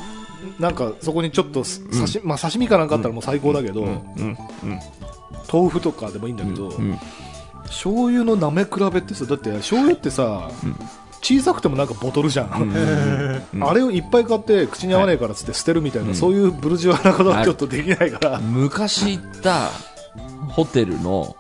[0.60, 3.94] なんかそこにちょっとす刺し、まあ、刺身かなんかあったらもう最高だけど、うんう
[4.24, 4.38] ん
[5.52, 6.98] 豆腐とかでもいいんだけど、うん
[7.64, 10.50] 醤油の舐め比べってさだって醤油ってさ、
[11.22, 12.62] 小さくてもなんかボトルじゃん、
[13.54, 16.16] うん あれをいっぱい買って口に合わないからっつって捨てるみたいな、うん。
[16.16, 19.70] そういうブルジョワなことはちょっとできないから、昔行った
[20.48, 21.36] ホテルの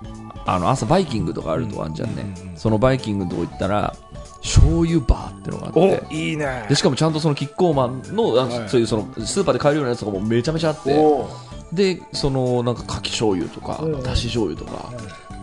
[0.47, 2.57] あの朝バイキングとかあるとこあるじゃんね、うんうんうん。
[2.57, 3.93] そのバイキングのとこ行ったら
[4.41, 5.79] 醤油バーってのがあって。
[6.09, 6.65] おいいね。
[6.69, 8.69] でしかもちゃんとそのキッコーマンの、あはい。
[8.69, 10.97] そういうそのスーパーで買えるようなやつとかもめちゃめちゃあって。
[10.97, 11.29] お
[11.73, 14.89] でそのなんかかき醤油とかうんだし醤油とか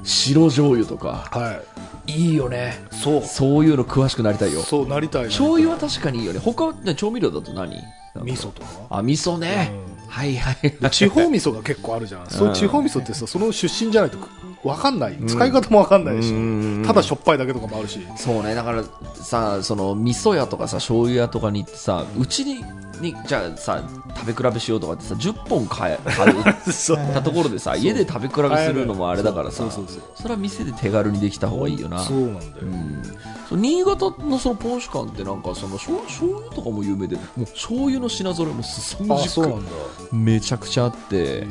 [0.02, 1.28] 白醤油とか。
[1.30, 1.60] は
[2.06, 2.12] い。
[2.12, 2.82] いいよね。
[2.90, 3.22] そう。
[3.22, 4.62] そういうの詳しくなりたいよ。
[4.62, 5.28] そうなりたいな。
[5.28, 6.38] 醤油は確かにいいよね。
[6.38, 7.76] 他はね調味料だと何？
[8.16, 8.68] 味噌とか。
[8.90, 9.72] あ味噌ね、
[10.08, 10.56] はいはい。
[10.62, 14.18] で地方味噌が結構あるじゃん、そういう地方味噌ってさその出身じゃないと
[14.64, 16.36] 分かんない、使い方も分かんないし、う
[16.80, 16.82] ん。
[16.84, 18.54] ただしょっぱいだけとかもあるし、そうね。
[18.54, 18.82] だから
[19.14, 22.64] さその味噌屋とかさ醤油屋とかに行ってさうちに
[23.00, 23.82] にじゃあさ
[24.16, 26.42] 食べ比べしようとかってさ10本買え買う？
[26.72, 26.96] そう。
[27.12, 30.02] たところでさ家で食べ比べするのもあれだからさそうそうそう。
[30.14, 31.98] それは店で手軽にできた方がいいよな。
[32.00, 33.02] そうなんだよ、うん。
[33.48, 41.46] そう新潟のそのポン酒館ってなんかその醤醤油とかも有名でもう醤油の品揃えも凄まじくめちゃくちゃあって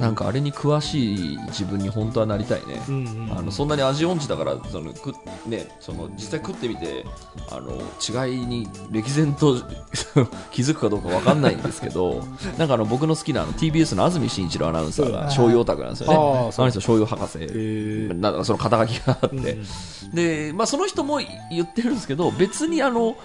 [0.00, 5.12] なんかあれに詳しい自分に本当はなりたいね、うんうんあのそんなに味音痴だからそのく、
[5.46, 7.04] ね、その実際食ってみて
[7.50, 9.56] あの違いに歴然と
[10.50, 12.24] 気づくかどうかわかんないんですけど
[12.58, 18.14] なんかあの僕の好きなあの TBS の安住紳一郎アナウンサーが醤油オタクなんですよね、その人醤油博士、えー。
[18.14, 19.64] なんかその肩書きがあって、うん
[20.12, 21.20] でまあ、その人も
[21.50, 23.16] 言ってるんですけど別にあの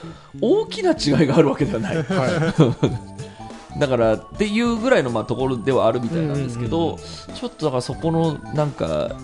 [0.42, 1.96] 大きな違いがあるわけではない。
[3.78, 6.98] だからっていうぐらいのまあところではあるみたいなんですけど、
[7.36, 9.16] ちょっとだからそこのなんか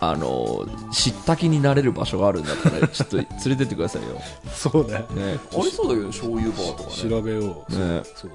[0.00, 4.20] あの知った気になれる場所があるんだったらちょっと連れてってくださいよ、
[4.52, 4.92] そうね。
[5.14, 7.10] ね、ありそうだけど醤油バーとかね。
[7.10, 8.02] 調べよう、ね。
[8.14, 8.30] そう。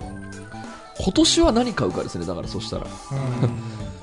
[1.01, 2.86] 今年は何買うかですねだからそしたら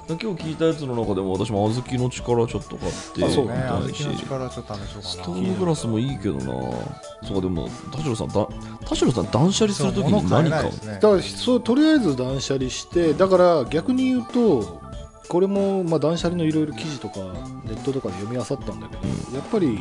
[0.08, 3.54] 今日聞いたやつの中でも私も小豆の力ちょっと買ってあそうね。
[3.54, 4.04] みたいし。
[4.04, 5.24] 小豆の力ちょっと試しスようかな。
[5.24, 6.44] トーブグラスもいいけどな。
[7.26, 8.48] そうでも田代さんだ
[8.86, 10.94] 田代さん断捨離するときに何買うないですね。
[10.94, 14.80] だからそうとりあえず断捨離してだから逆に言うと
[15.28, 17.18] これもまあ断捨離のいろいろ記事とか
[17.64, 19.80] ネットとかで読み漁ったんだけど、やっぱり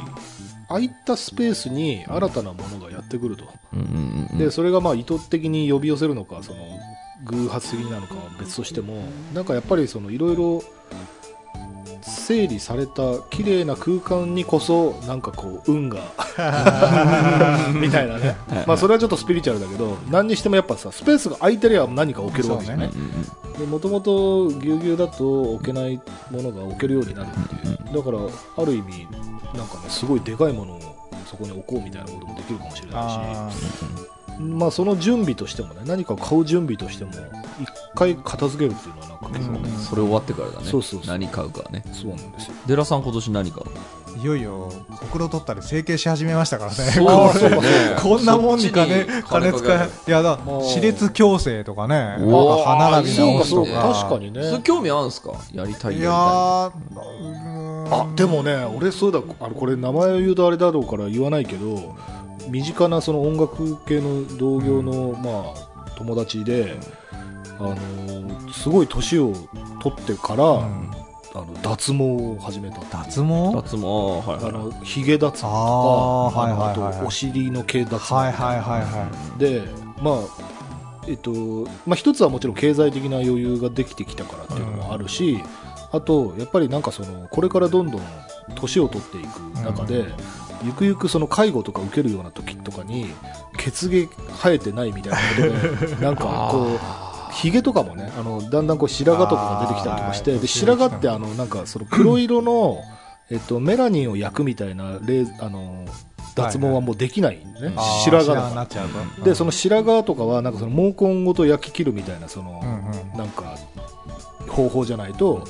[0.67, 4.37] 空いたスペースに新たなものがやってくると、うんうんうん。
[4.39, 6.74] でそれがまあ意図的に呼び寄せるのかその
[7.25, 9.03] 偶発的なのかは別としても
[9.33, 10.63] なんかやっぱりそのいろいろ
[12.01, 15.99] 整理された綺麗な空間にこそなんかこう運が
[17.73, 18.35] みたいなね。
[18.67, 22.89] まあそれはちょっとスピリチュアルだけど何にしてもやっぱさスペースが空いてりゃ何か置けるわけじゃない？
[23.67, 25.99] もともとぎゅうぎゅうだと置けない
[26.29, 27.95] ものが置けるようになるっていう。
[27.95, 28.17] だから
[28.57, 29.07] ある意味
[29.57, 30.79] なんかねすごいでかいものを
[31.25, 33.17] そこに置こうみたいなこともできるかもしれないし。
[33.19, 33.49] あ
[34.39, 37.11] まあその準備としてもね何かを買う準備としても
[37.61, 39.65] 一回片付けるっていうのはなんか結構、うん。
[39.79, 40.65] それ終わってからだね。
[40.65, 41.07] そうそうそう。
[41.07, 41.83] 何買うかはね。
[41.93, 42.53] そうなんですよ。
[42.67, 46.77] デラさん今年何買うーいよいよほくろ取ったり整形し始めましたからね。
[46.77, 47.61] そうそうね。
[48.01, 53.81] こんなもんに金に金使かいいやだ歯列矯正とかねなん歯並び直すとそうかそうか。
[53.81, 54.61] か確かにね。
[54.63, 55.31] 興味あるんですか？
[55.53, 57.93] やりたいいややーうーん。
[57.93, 59.19] あでもね俺そうだ。
[59.41, 61.95] あのこれ名前を言うとあれだろうから言わないけど
[62.49, 66.77] 身近なその音楽系の同業の、まあ友達で、
[67.57, 69.33] あのーすごい年を
[69.81, 70.91] 取ってから、うん。
[71.33, 72.79] あの脱毛を始めた。
[73.03, 73.51] 脱毛？
[73.53, 73.83] 脱毛？
[73.85, 76.97] はいはいあのヒゲ脱毛とかあーはいはいはいはい。
[76.97, 78.13] あとお尻の毛脱毛。
[78.13, 79.63] はいはいはいはで
[80.01, 80.15] まあ
[81.07, 81.31] えっと
[81.85, 85.39] まあ、一つはもちろん経済的な余裕ができてきたからっていうのもあるし、
[85.91, 88.01] あとやっぱりなんかそのこれからどんどん
[88.55, 90.05] 年を取っていく中で、
[90.65, 93.07] ゆくゆくその介護とか受けるような時とかに
[93.57, 96.79] 血毛生えてないみたいなことでなんか こ
[97.31, 102.79] うひげとかもねあのだんだんこう白髪とかが出てきたりとかしてで白髪ってあのなんかその黒色の、
[103.29, 105.85] えっと、メラニンを焼くみたいなレーあの
[106.35, 109.23] 脱毛はもうできないね、いあー白髪なっちゃうと。
[109.23, 113.17] でその白髪とかはなんかその毛根ごと焼き切るみたいなその、うんうん。
[113.17, 113.55] なんか
[114.47, 115.47] 方法じゃないと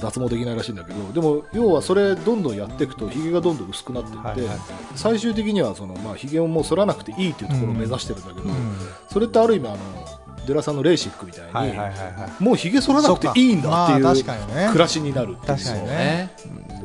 [0.00, 4.58] 脱毛できないらしいんだけどでも要はそれどんどんやっていくとひげがどんどん薄くなっていって、はいはい。
[4.94, 8.54] 最終的にはその、まあ、ひげをもう剃らなくていいっていうところを目指してるんだけど、うん。
[9.10, 9.78] それってある意味あの
[10.46, 12.42] デラさんのレーシックみたいに、はいはいはいはい。
[12.42, 14.02] もうひげ剃らなくていいんだっていう
[14.70, 15.56] 暮らしになるっていう。
[15.56, 16.30] 確かにね。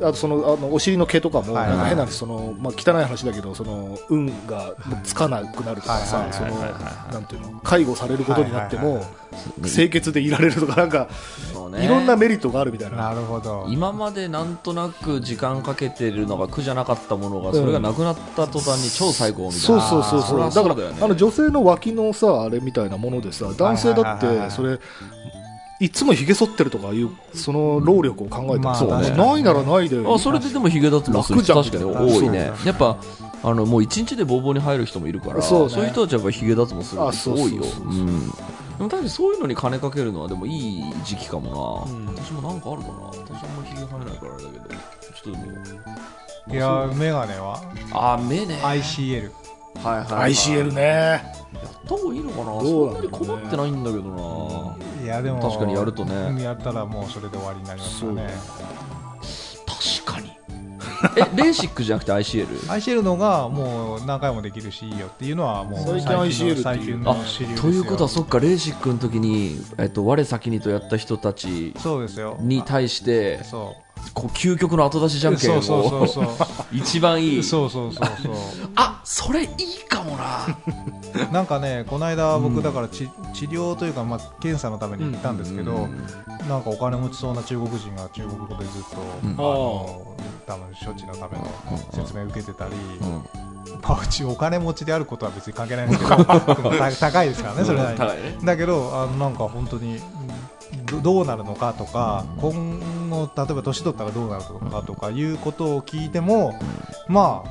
[0.00, 7.12] とそのあのお尻の毛とかもはいなんか変な話その、まあ、汚い話だけどその運がつかなくなるとかはいさそのはいはいはい。
[7.14, 9.06] なんていうの介護されることになってもはいはい
[9.62, 11.08] 清潔でいられるとかなんか
[11.70, 11.84] ね。
[11.84, 12.96] いろんなメリットがあるみたいな。
[12.96, 13.66] なるほど。
[13.68, 24.78] 今までなんとなく時間かけてるのが苦じゃなかったものがそれがなくなった途端に超最高みたいな、そうそうそうそうだからあの女性の脇のさあれみたいなものでさ男性だってそれ
[25.80, 30.02] いつもひげ剃ってるとかいうその労力を考えたらさ、まあそうねないならないで。
[30.06, 32.50] あそれででもヒゲ脱毛する人楽じゃん確かに多いね。
[32.64, 32.96] やっぱ
[33.44, 35.82] あのもう一日でボーボーに入る人もいるからそうね。
[35.82, 37.62] いう人たちはやっぱヒゲ脱毛するあ人多いよ
[38.78, 42.06] 確かにそういうのに金かけるのはでもいい時期かもな、うん。
[42.06, 42.94] 私もなんかあるかな。
[42.94, 44.64] 私あんまヒゲ生えないからあれだけど。
[44.68, 45.42] ちょっとでも
[46.54, 47.60] いやメガネは？
[47.92, 48.54] あ目ね。
[48.62, 49.30] ICL
[49.82, 50.82] はいはい、はい、ICL ね。
[50.82, 51.22] やっ
[51.86, 52.44] た方がいいのかな。
[52.44, 56.14] どそんなに困ってないんだけどな、いやでも確かにやるとね。
[56.14, 58.28] うんやったらもうそれで終わりになりますよね
[61.16, 62.46] えレーシックじゃなくて ICL?
[62.68, 66.62] ICL のがもう何回もできるしいいよっていうのはもう最近 ICL っていう。
[66.62, 67.70] 最近のあ主流ですよ。
[67.70, 72.36] ということはそっかレーシックの時に、えっと、我先にとやった人たちそうですよ。
[72.40, 73.76] に対してそ
[74.14, 76.46] こう究極の後出しじゃうんけんそうそうをそうそう。
[76.72, 77.42] 一番いい。
[77.42, 78.34] そうそうそうそう。
[78.76, 80.46] あそれいいかもな。
[81.32, 86.48] なんかねこの間僕だからち、治療というか、まあ、検査のために行ったんですけど、うん。
[86.48, 89.30] なんかお金持ちそうな中国人が中国語でずっと、うん。
[89.32, 91.46] あの多分処置のための
[91.92, 93.48] 説明を受けてたり、うん。
[93.82, 97.98] まあ、うちお金持ちであることは別に関係ないんですけどた高いですからねそれなり
[98.38, 100.00] に、だけどあのなんか本当に
[100.90, 106.58] どどうなるのかとか、今後例えば年取ったらどうなるのかとかいうことを聞いても、
[107.08, 107.44] ま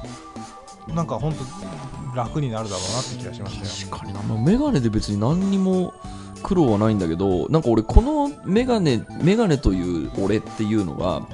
[0.88, 3.92] あなんか本当楽になるだろうなって気がしましたよ。
[3.92, 5.94] 確かにな、まあ、メガネで別に何にも
[6.44, 11.28] 苦労はないんだけどなんか俺このメガネメガネという俺っていうのが、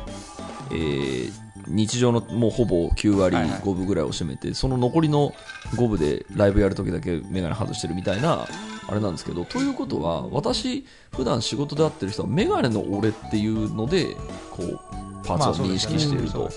[0.72, 5.34] えー日常のもうほぼ9割はいはい5分ぐらいを占めて、その残りの
[5.76, 8.46] 5分でライブやるときだけメガネ外してるみたいな
[8.88, 14.16] あれなんですけどということは私普段仕事で会ってる人はメガネの俺っていうので
[14.52, 14.80] こう
[15.26, 16.50] パーツを認識していると、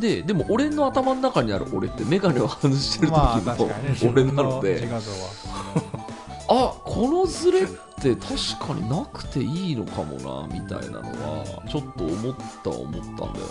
[0.00, 3.70] でででも俺の頭の中にある俺ってメガネを外してる時まあの
[4.10, 6.08] 俺なので、自分の自画像は。
[6.50, 7.66] あこのズレっ
[8.00, 13.46] て確かになくていいのかもなみたいなのはちょっと思った思ったんだよ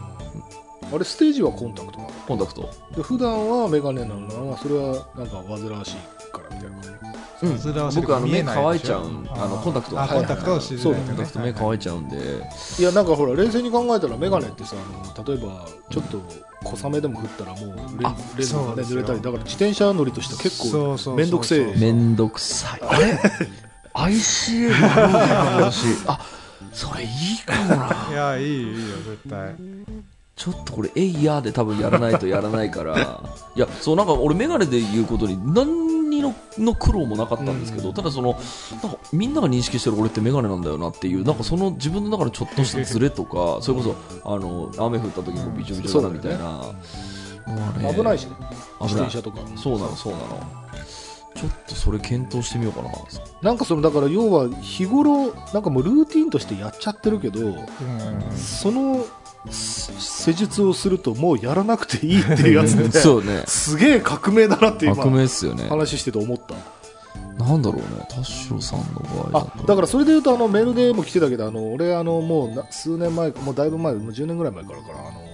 [0.00, 0.07] な
[0.92, 2.10] あれステージはコンタクトなの？
[2.26, 2.70] コンタクト。
[2.96, 4.20] で普段はメガネなの
[4.50, 4.56] な。
[4.56, 5.96] それはなんか煩わしい
[6.32, 6.82] からみたいな感
[7.40, 7.46] じ。
[7.46, 7.58] うん。
[7.58, 10.04] それはそれ僕あの目乾いちゃうんあのコンタクトは。
[10.04, 10.60] あコンタクト。
[10.60, 11.38] そうコンタクト。
[11.40, 12.16] 目乾いちゃうんで。
[12.78, 16.22] いやなんかほら冷静に考えたらメガネってさあの例えばちょっと
[16.64, 22.80] 小雨でも降ったらもうレンズがねそうですよ濡れたりだから自転車乗りとしては結構面倒くせえめんどくさい。
[22.82, 23.18] あれ
[23.94, 26.18] ？ICL の話あ
[26.72, 27.04] それ？
[27.04, 27.08] いい
[27.46, 29.54] かもないやいいいいよ絶対
[30.38, 33.20] ちょっとこれ、えいやで多分やらないとやらないから、
[33.56, 38.38] いや、そうなんか俺、メガネで言うことに、何にのの苦労もなかったんですけど、ただその、
[38.80, 47.92] なんかみんなが認識してる俺ってメガネなんだよなっていう、なんかその自分の中のちょっとしたズレとか、それこそ、あの、雨降った時もびちょびちょだなみたいな、のはね。
[47.92, 48.36] 危ないしね。
[48.80, 49.40] 自転車とか。
[49.56, 50.40] そうなの、そうなの。
[51.34, 52.90] ちょっとそれ検討してみようかな。
[53.42, 57.56] なんかそのだから要は日頃なんかもうルーティンとしてやっちゃってるけどうん。
[58.36, 63.44] そのす施術をするともうやらなくていいっていうやつで、 そうね。
[63.46, 65.66] すげえ革命だなって今革命っすよね。
[65.68, 66.54] 話してて思った
[67.44, 69.52] なんだろうね、田代さんの場合だと。
[69.62, 75.27] あだからそれで言うとあのメールでも来てたけどあの俺あのもうな数年前もうだいぶ前もう10年ぐらい前からかなあの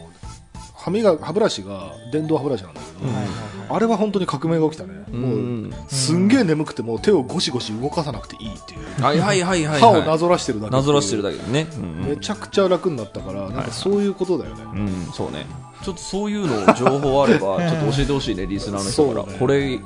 [0.84, 2.86] 歯磨歯ブラシが電動歯ブラシなんだけ
[3.70, 9.80] ど、あれは本当に革命が起きたね、うもうんすんげえ眠くてもう手をゴシゴシ動かさなくていいっていう、はいはいはいはい、はい。
[9.80, 11.68] 歯をなぞらしてるだけなぞらしてるだけでね。
[11.78, 15.46] うんめちゃくちゃ楽になったからなんかそういうことだよね、うん、そうね。
[15.82, 19.24] ちょっとそういうの情報あれば、 ちょっと教えてほしいね、リスナーの人から。
[19.24, 19.38] そうね。
[19.38, 19.80] これ、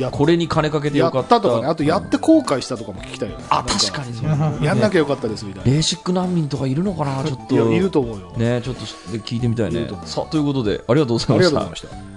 [0.00, 1.36] やこれに金かけてやよかった。
[1.38, 3.44] ったとかねあとやって後悔したとかも聞きたいよね。
[3.48, 4.64] あ、確かにそう。
[4.64, 7.72] やんなきゃよかったですみたいな、レーシック難民とかいるのかな、ちょっと。
[7.72, 9.88] いると思うよ、ね、ちょっとし聞いてみたいね。
[10.04, 12.11] さあ、ということで、ありがとうございました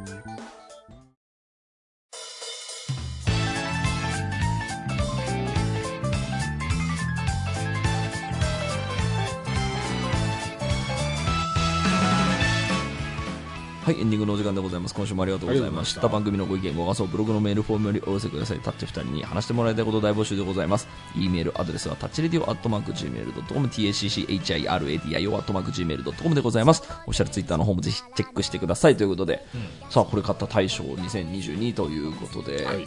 [13.86, 14.96] はい、エンディングのお時間でございます。
[14.96, 16.08] 今週もありがとうございました。
[16.08, 18.60] 番組のご意見、ご感想、ブログのメールフォームよりお寄せください。
[18.60, 20.88] タッチ2人に話してもらいたいことを大募集でございます。
[21.16, 26.82] e メールアドレスはタッチレディオアットマーク Gmail.com、tacchiradio アットマーク Gmail.com でございます。
[26.82, 29.46] オフィシャルツイッターの方もぜひチェックしてくださいということで、
[29.92, 32.86] さあ、これ買った大賞2022ということで、はいうん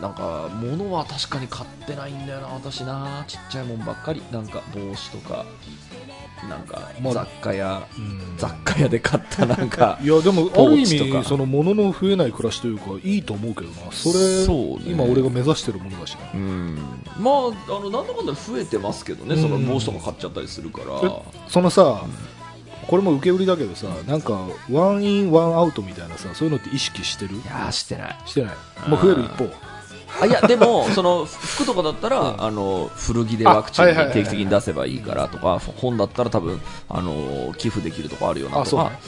[0.00, 5.46] なんか物は確かに買ってないんだよな私なちっちゃいもんばっかりなんか帽子とか
[6.48, 8.36] なんかまあ雑貨屋、うん。
[8.36, 14.92] 雑貨屋で買ったなんか いやでもポある意味その物の増えない暮らしというかいいと思うけどなそれそうね。
[14.92, 16.20] 今俺が目指してるものだしな。
[16.34, 16.78] うん。
[17.18, 17.34] まあ
[17.76, 22.02] あのなんだかんだ増えてますけどね、その帽子とか買っちゃったりするから、えそのさ
[22.86, 27.36] これも受け売りだけどさなんかワンインワンアウトみたいなさそういうのって意識してる？
[27.36, 28.16] いやーしてない。
[28.26, 28.54] してない。
[28.88, 29.48] もう増える一方
[30.20, 38.62] あいやでもその服とかだったら、あの古着でワクチン定期的に出せばいいからとか本だったら多分あの寄付できるとかあるよなとか。
[38.62, 38.98] あそうね。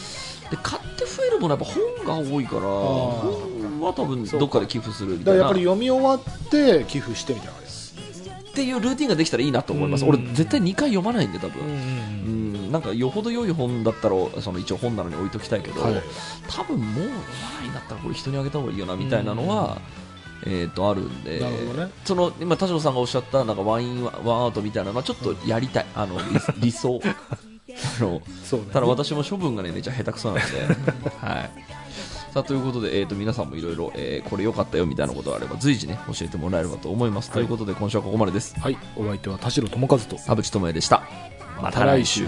[0.51, 10.11] で買って増えるものはやっぱ本が多いから本は多分どっかで寄付するみだからやったいなぱり読み終わって寄付してみたいなっていうルーティンができたらいいなと思います、うん。
[10.11, 16.03] 俺絶対2回読まないんで多分、うんうんなんかよほど良い本だったらその一応本なのに置いときたいけど、はい。
[16.49, 19.81] 多分もう読まないんだったらこれ人にあげた方がいいよなみたいなのは、
[20.45, 21.91] えー、とあるんでね。
[22.05, 26.25] その今田代さんがおっしゃったなんかワインワワンアウトみたいなのはちょっとやりたいあの理
[26.67, 27.01] 理想。
[27.03, 28.23] あのね。
[28.73, 30.59] ただ私も処分がねめちゃ下手くそなので、
[31.21, 31.51] はい。
[32.33, 38.59] さあということで、えー、と皆さんもいろいろえーこれ良かったよみたいなことがあれば随時ね教えてもらえればと思います、ということで今週はここまでです。
[38.59, 38.79] はい。
[38.97, 40.17] お相手は田代智和と。
[40.17, 41.03] 田淵智也でした。
[41.63, 42.27] また来週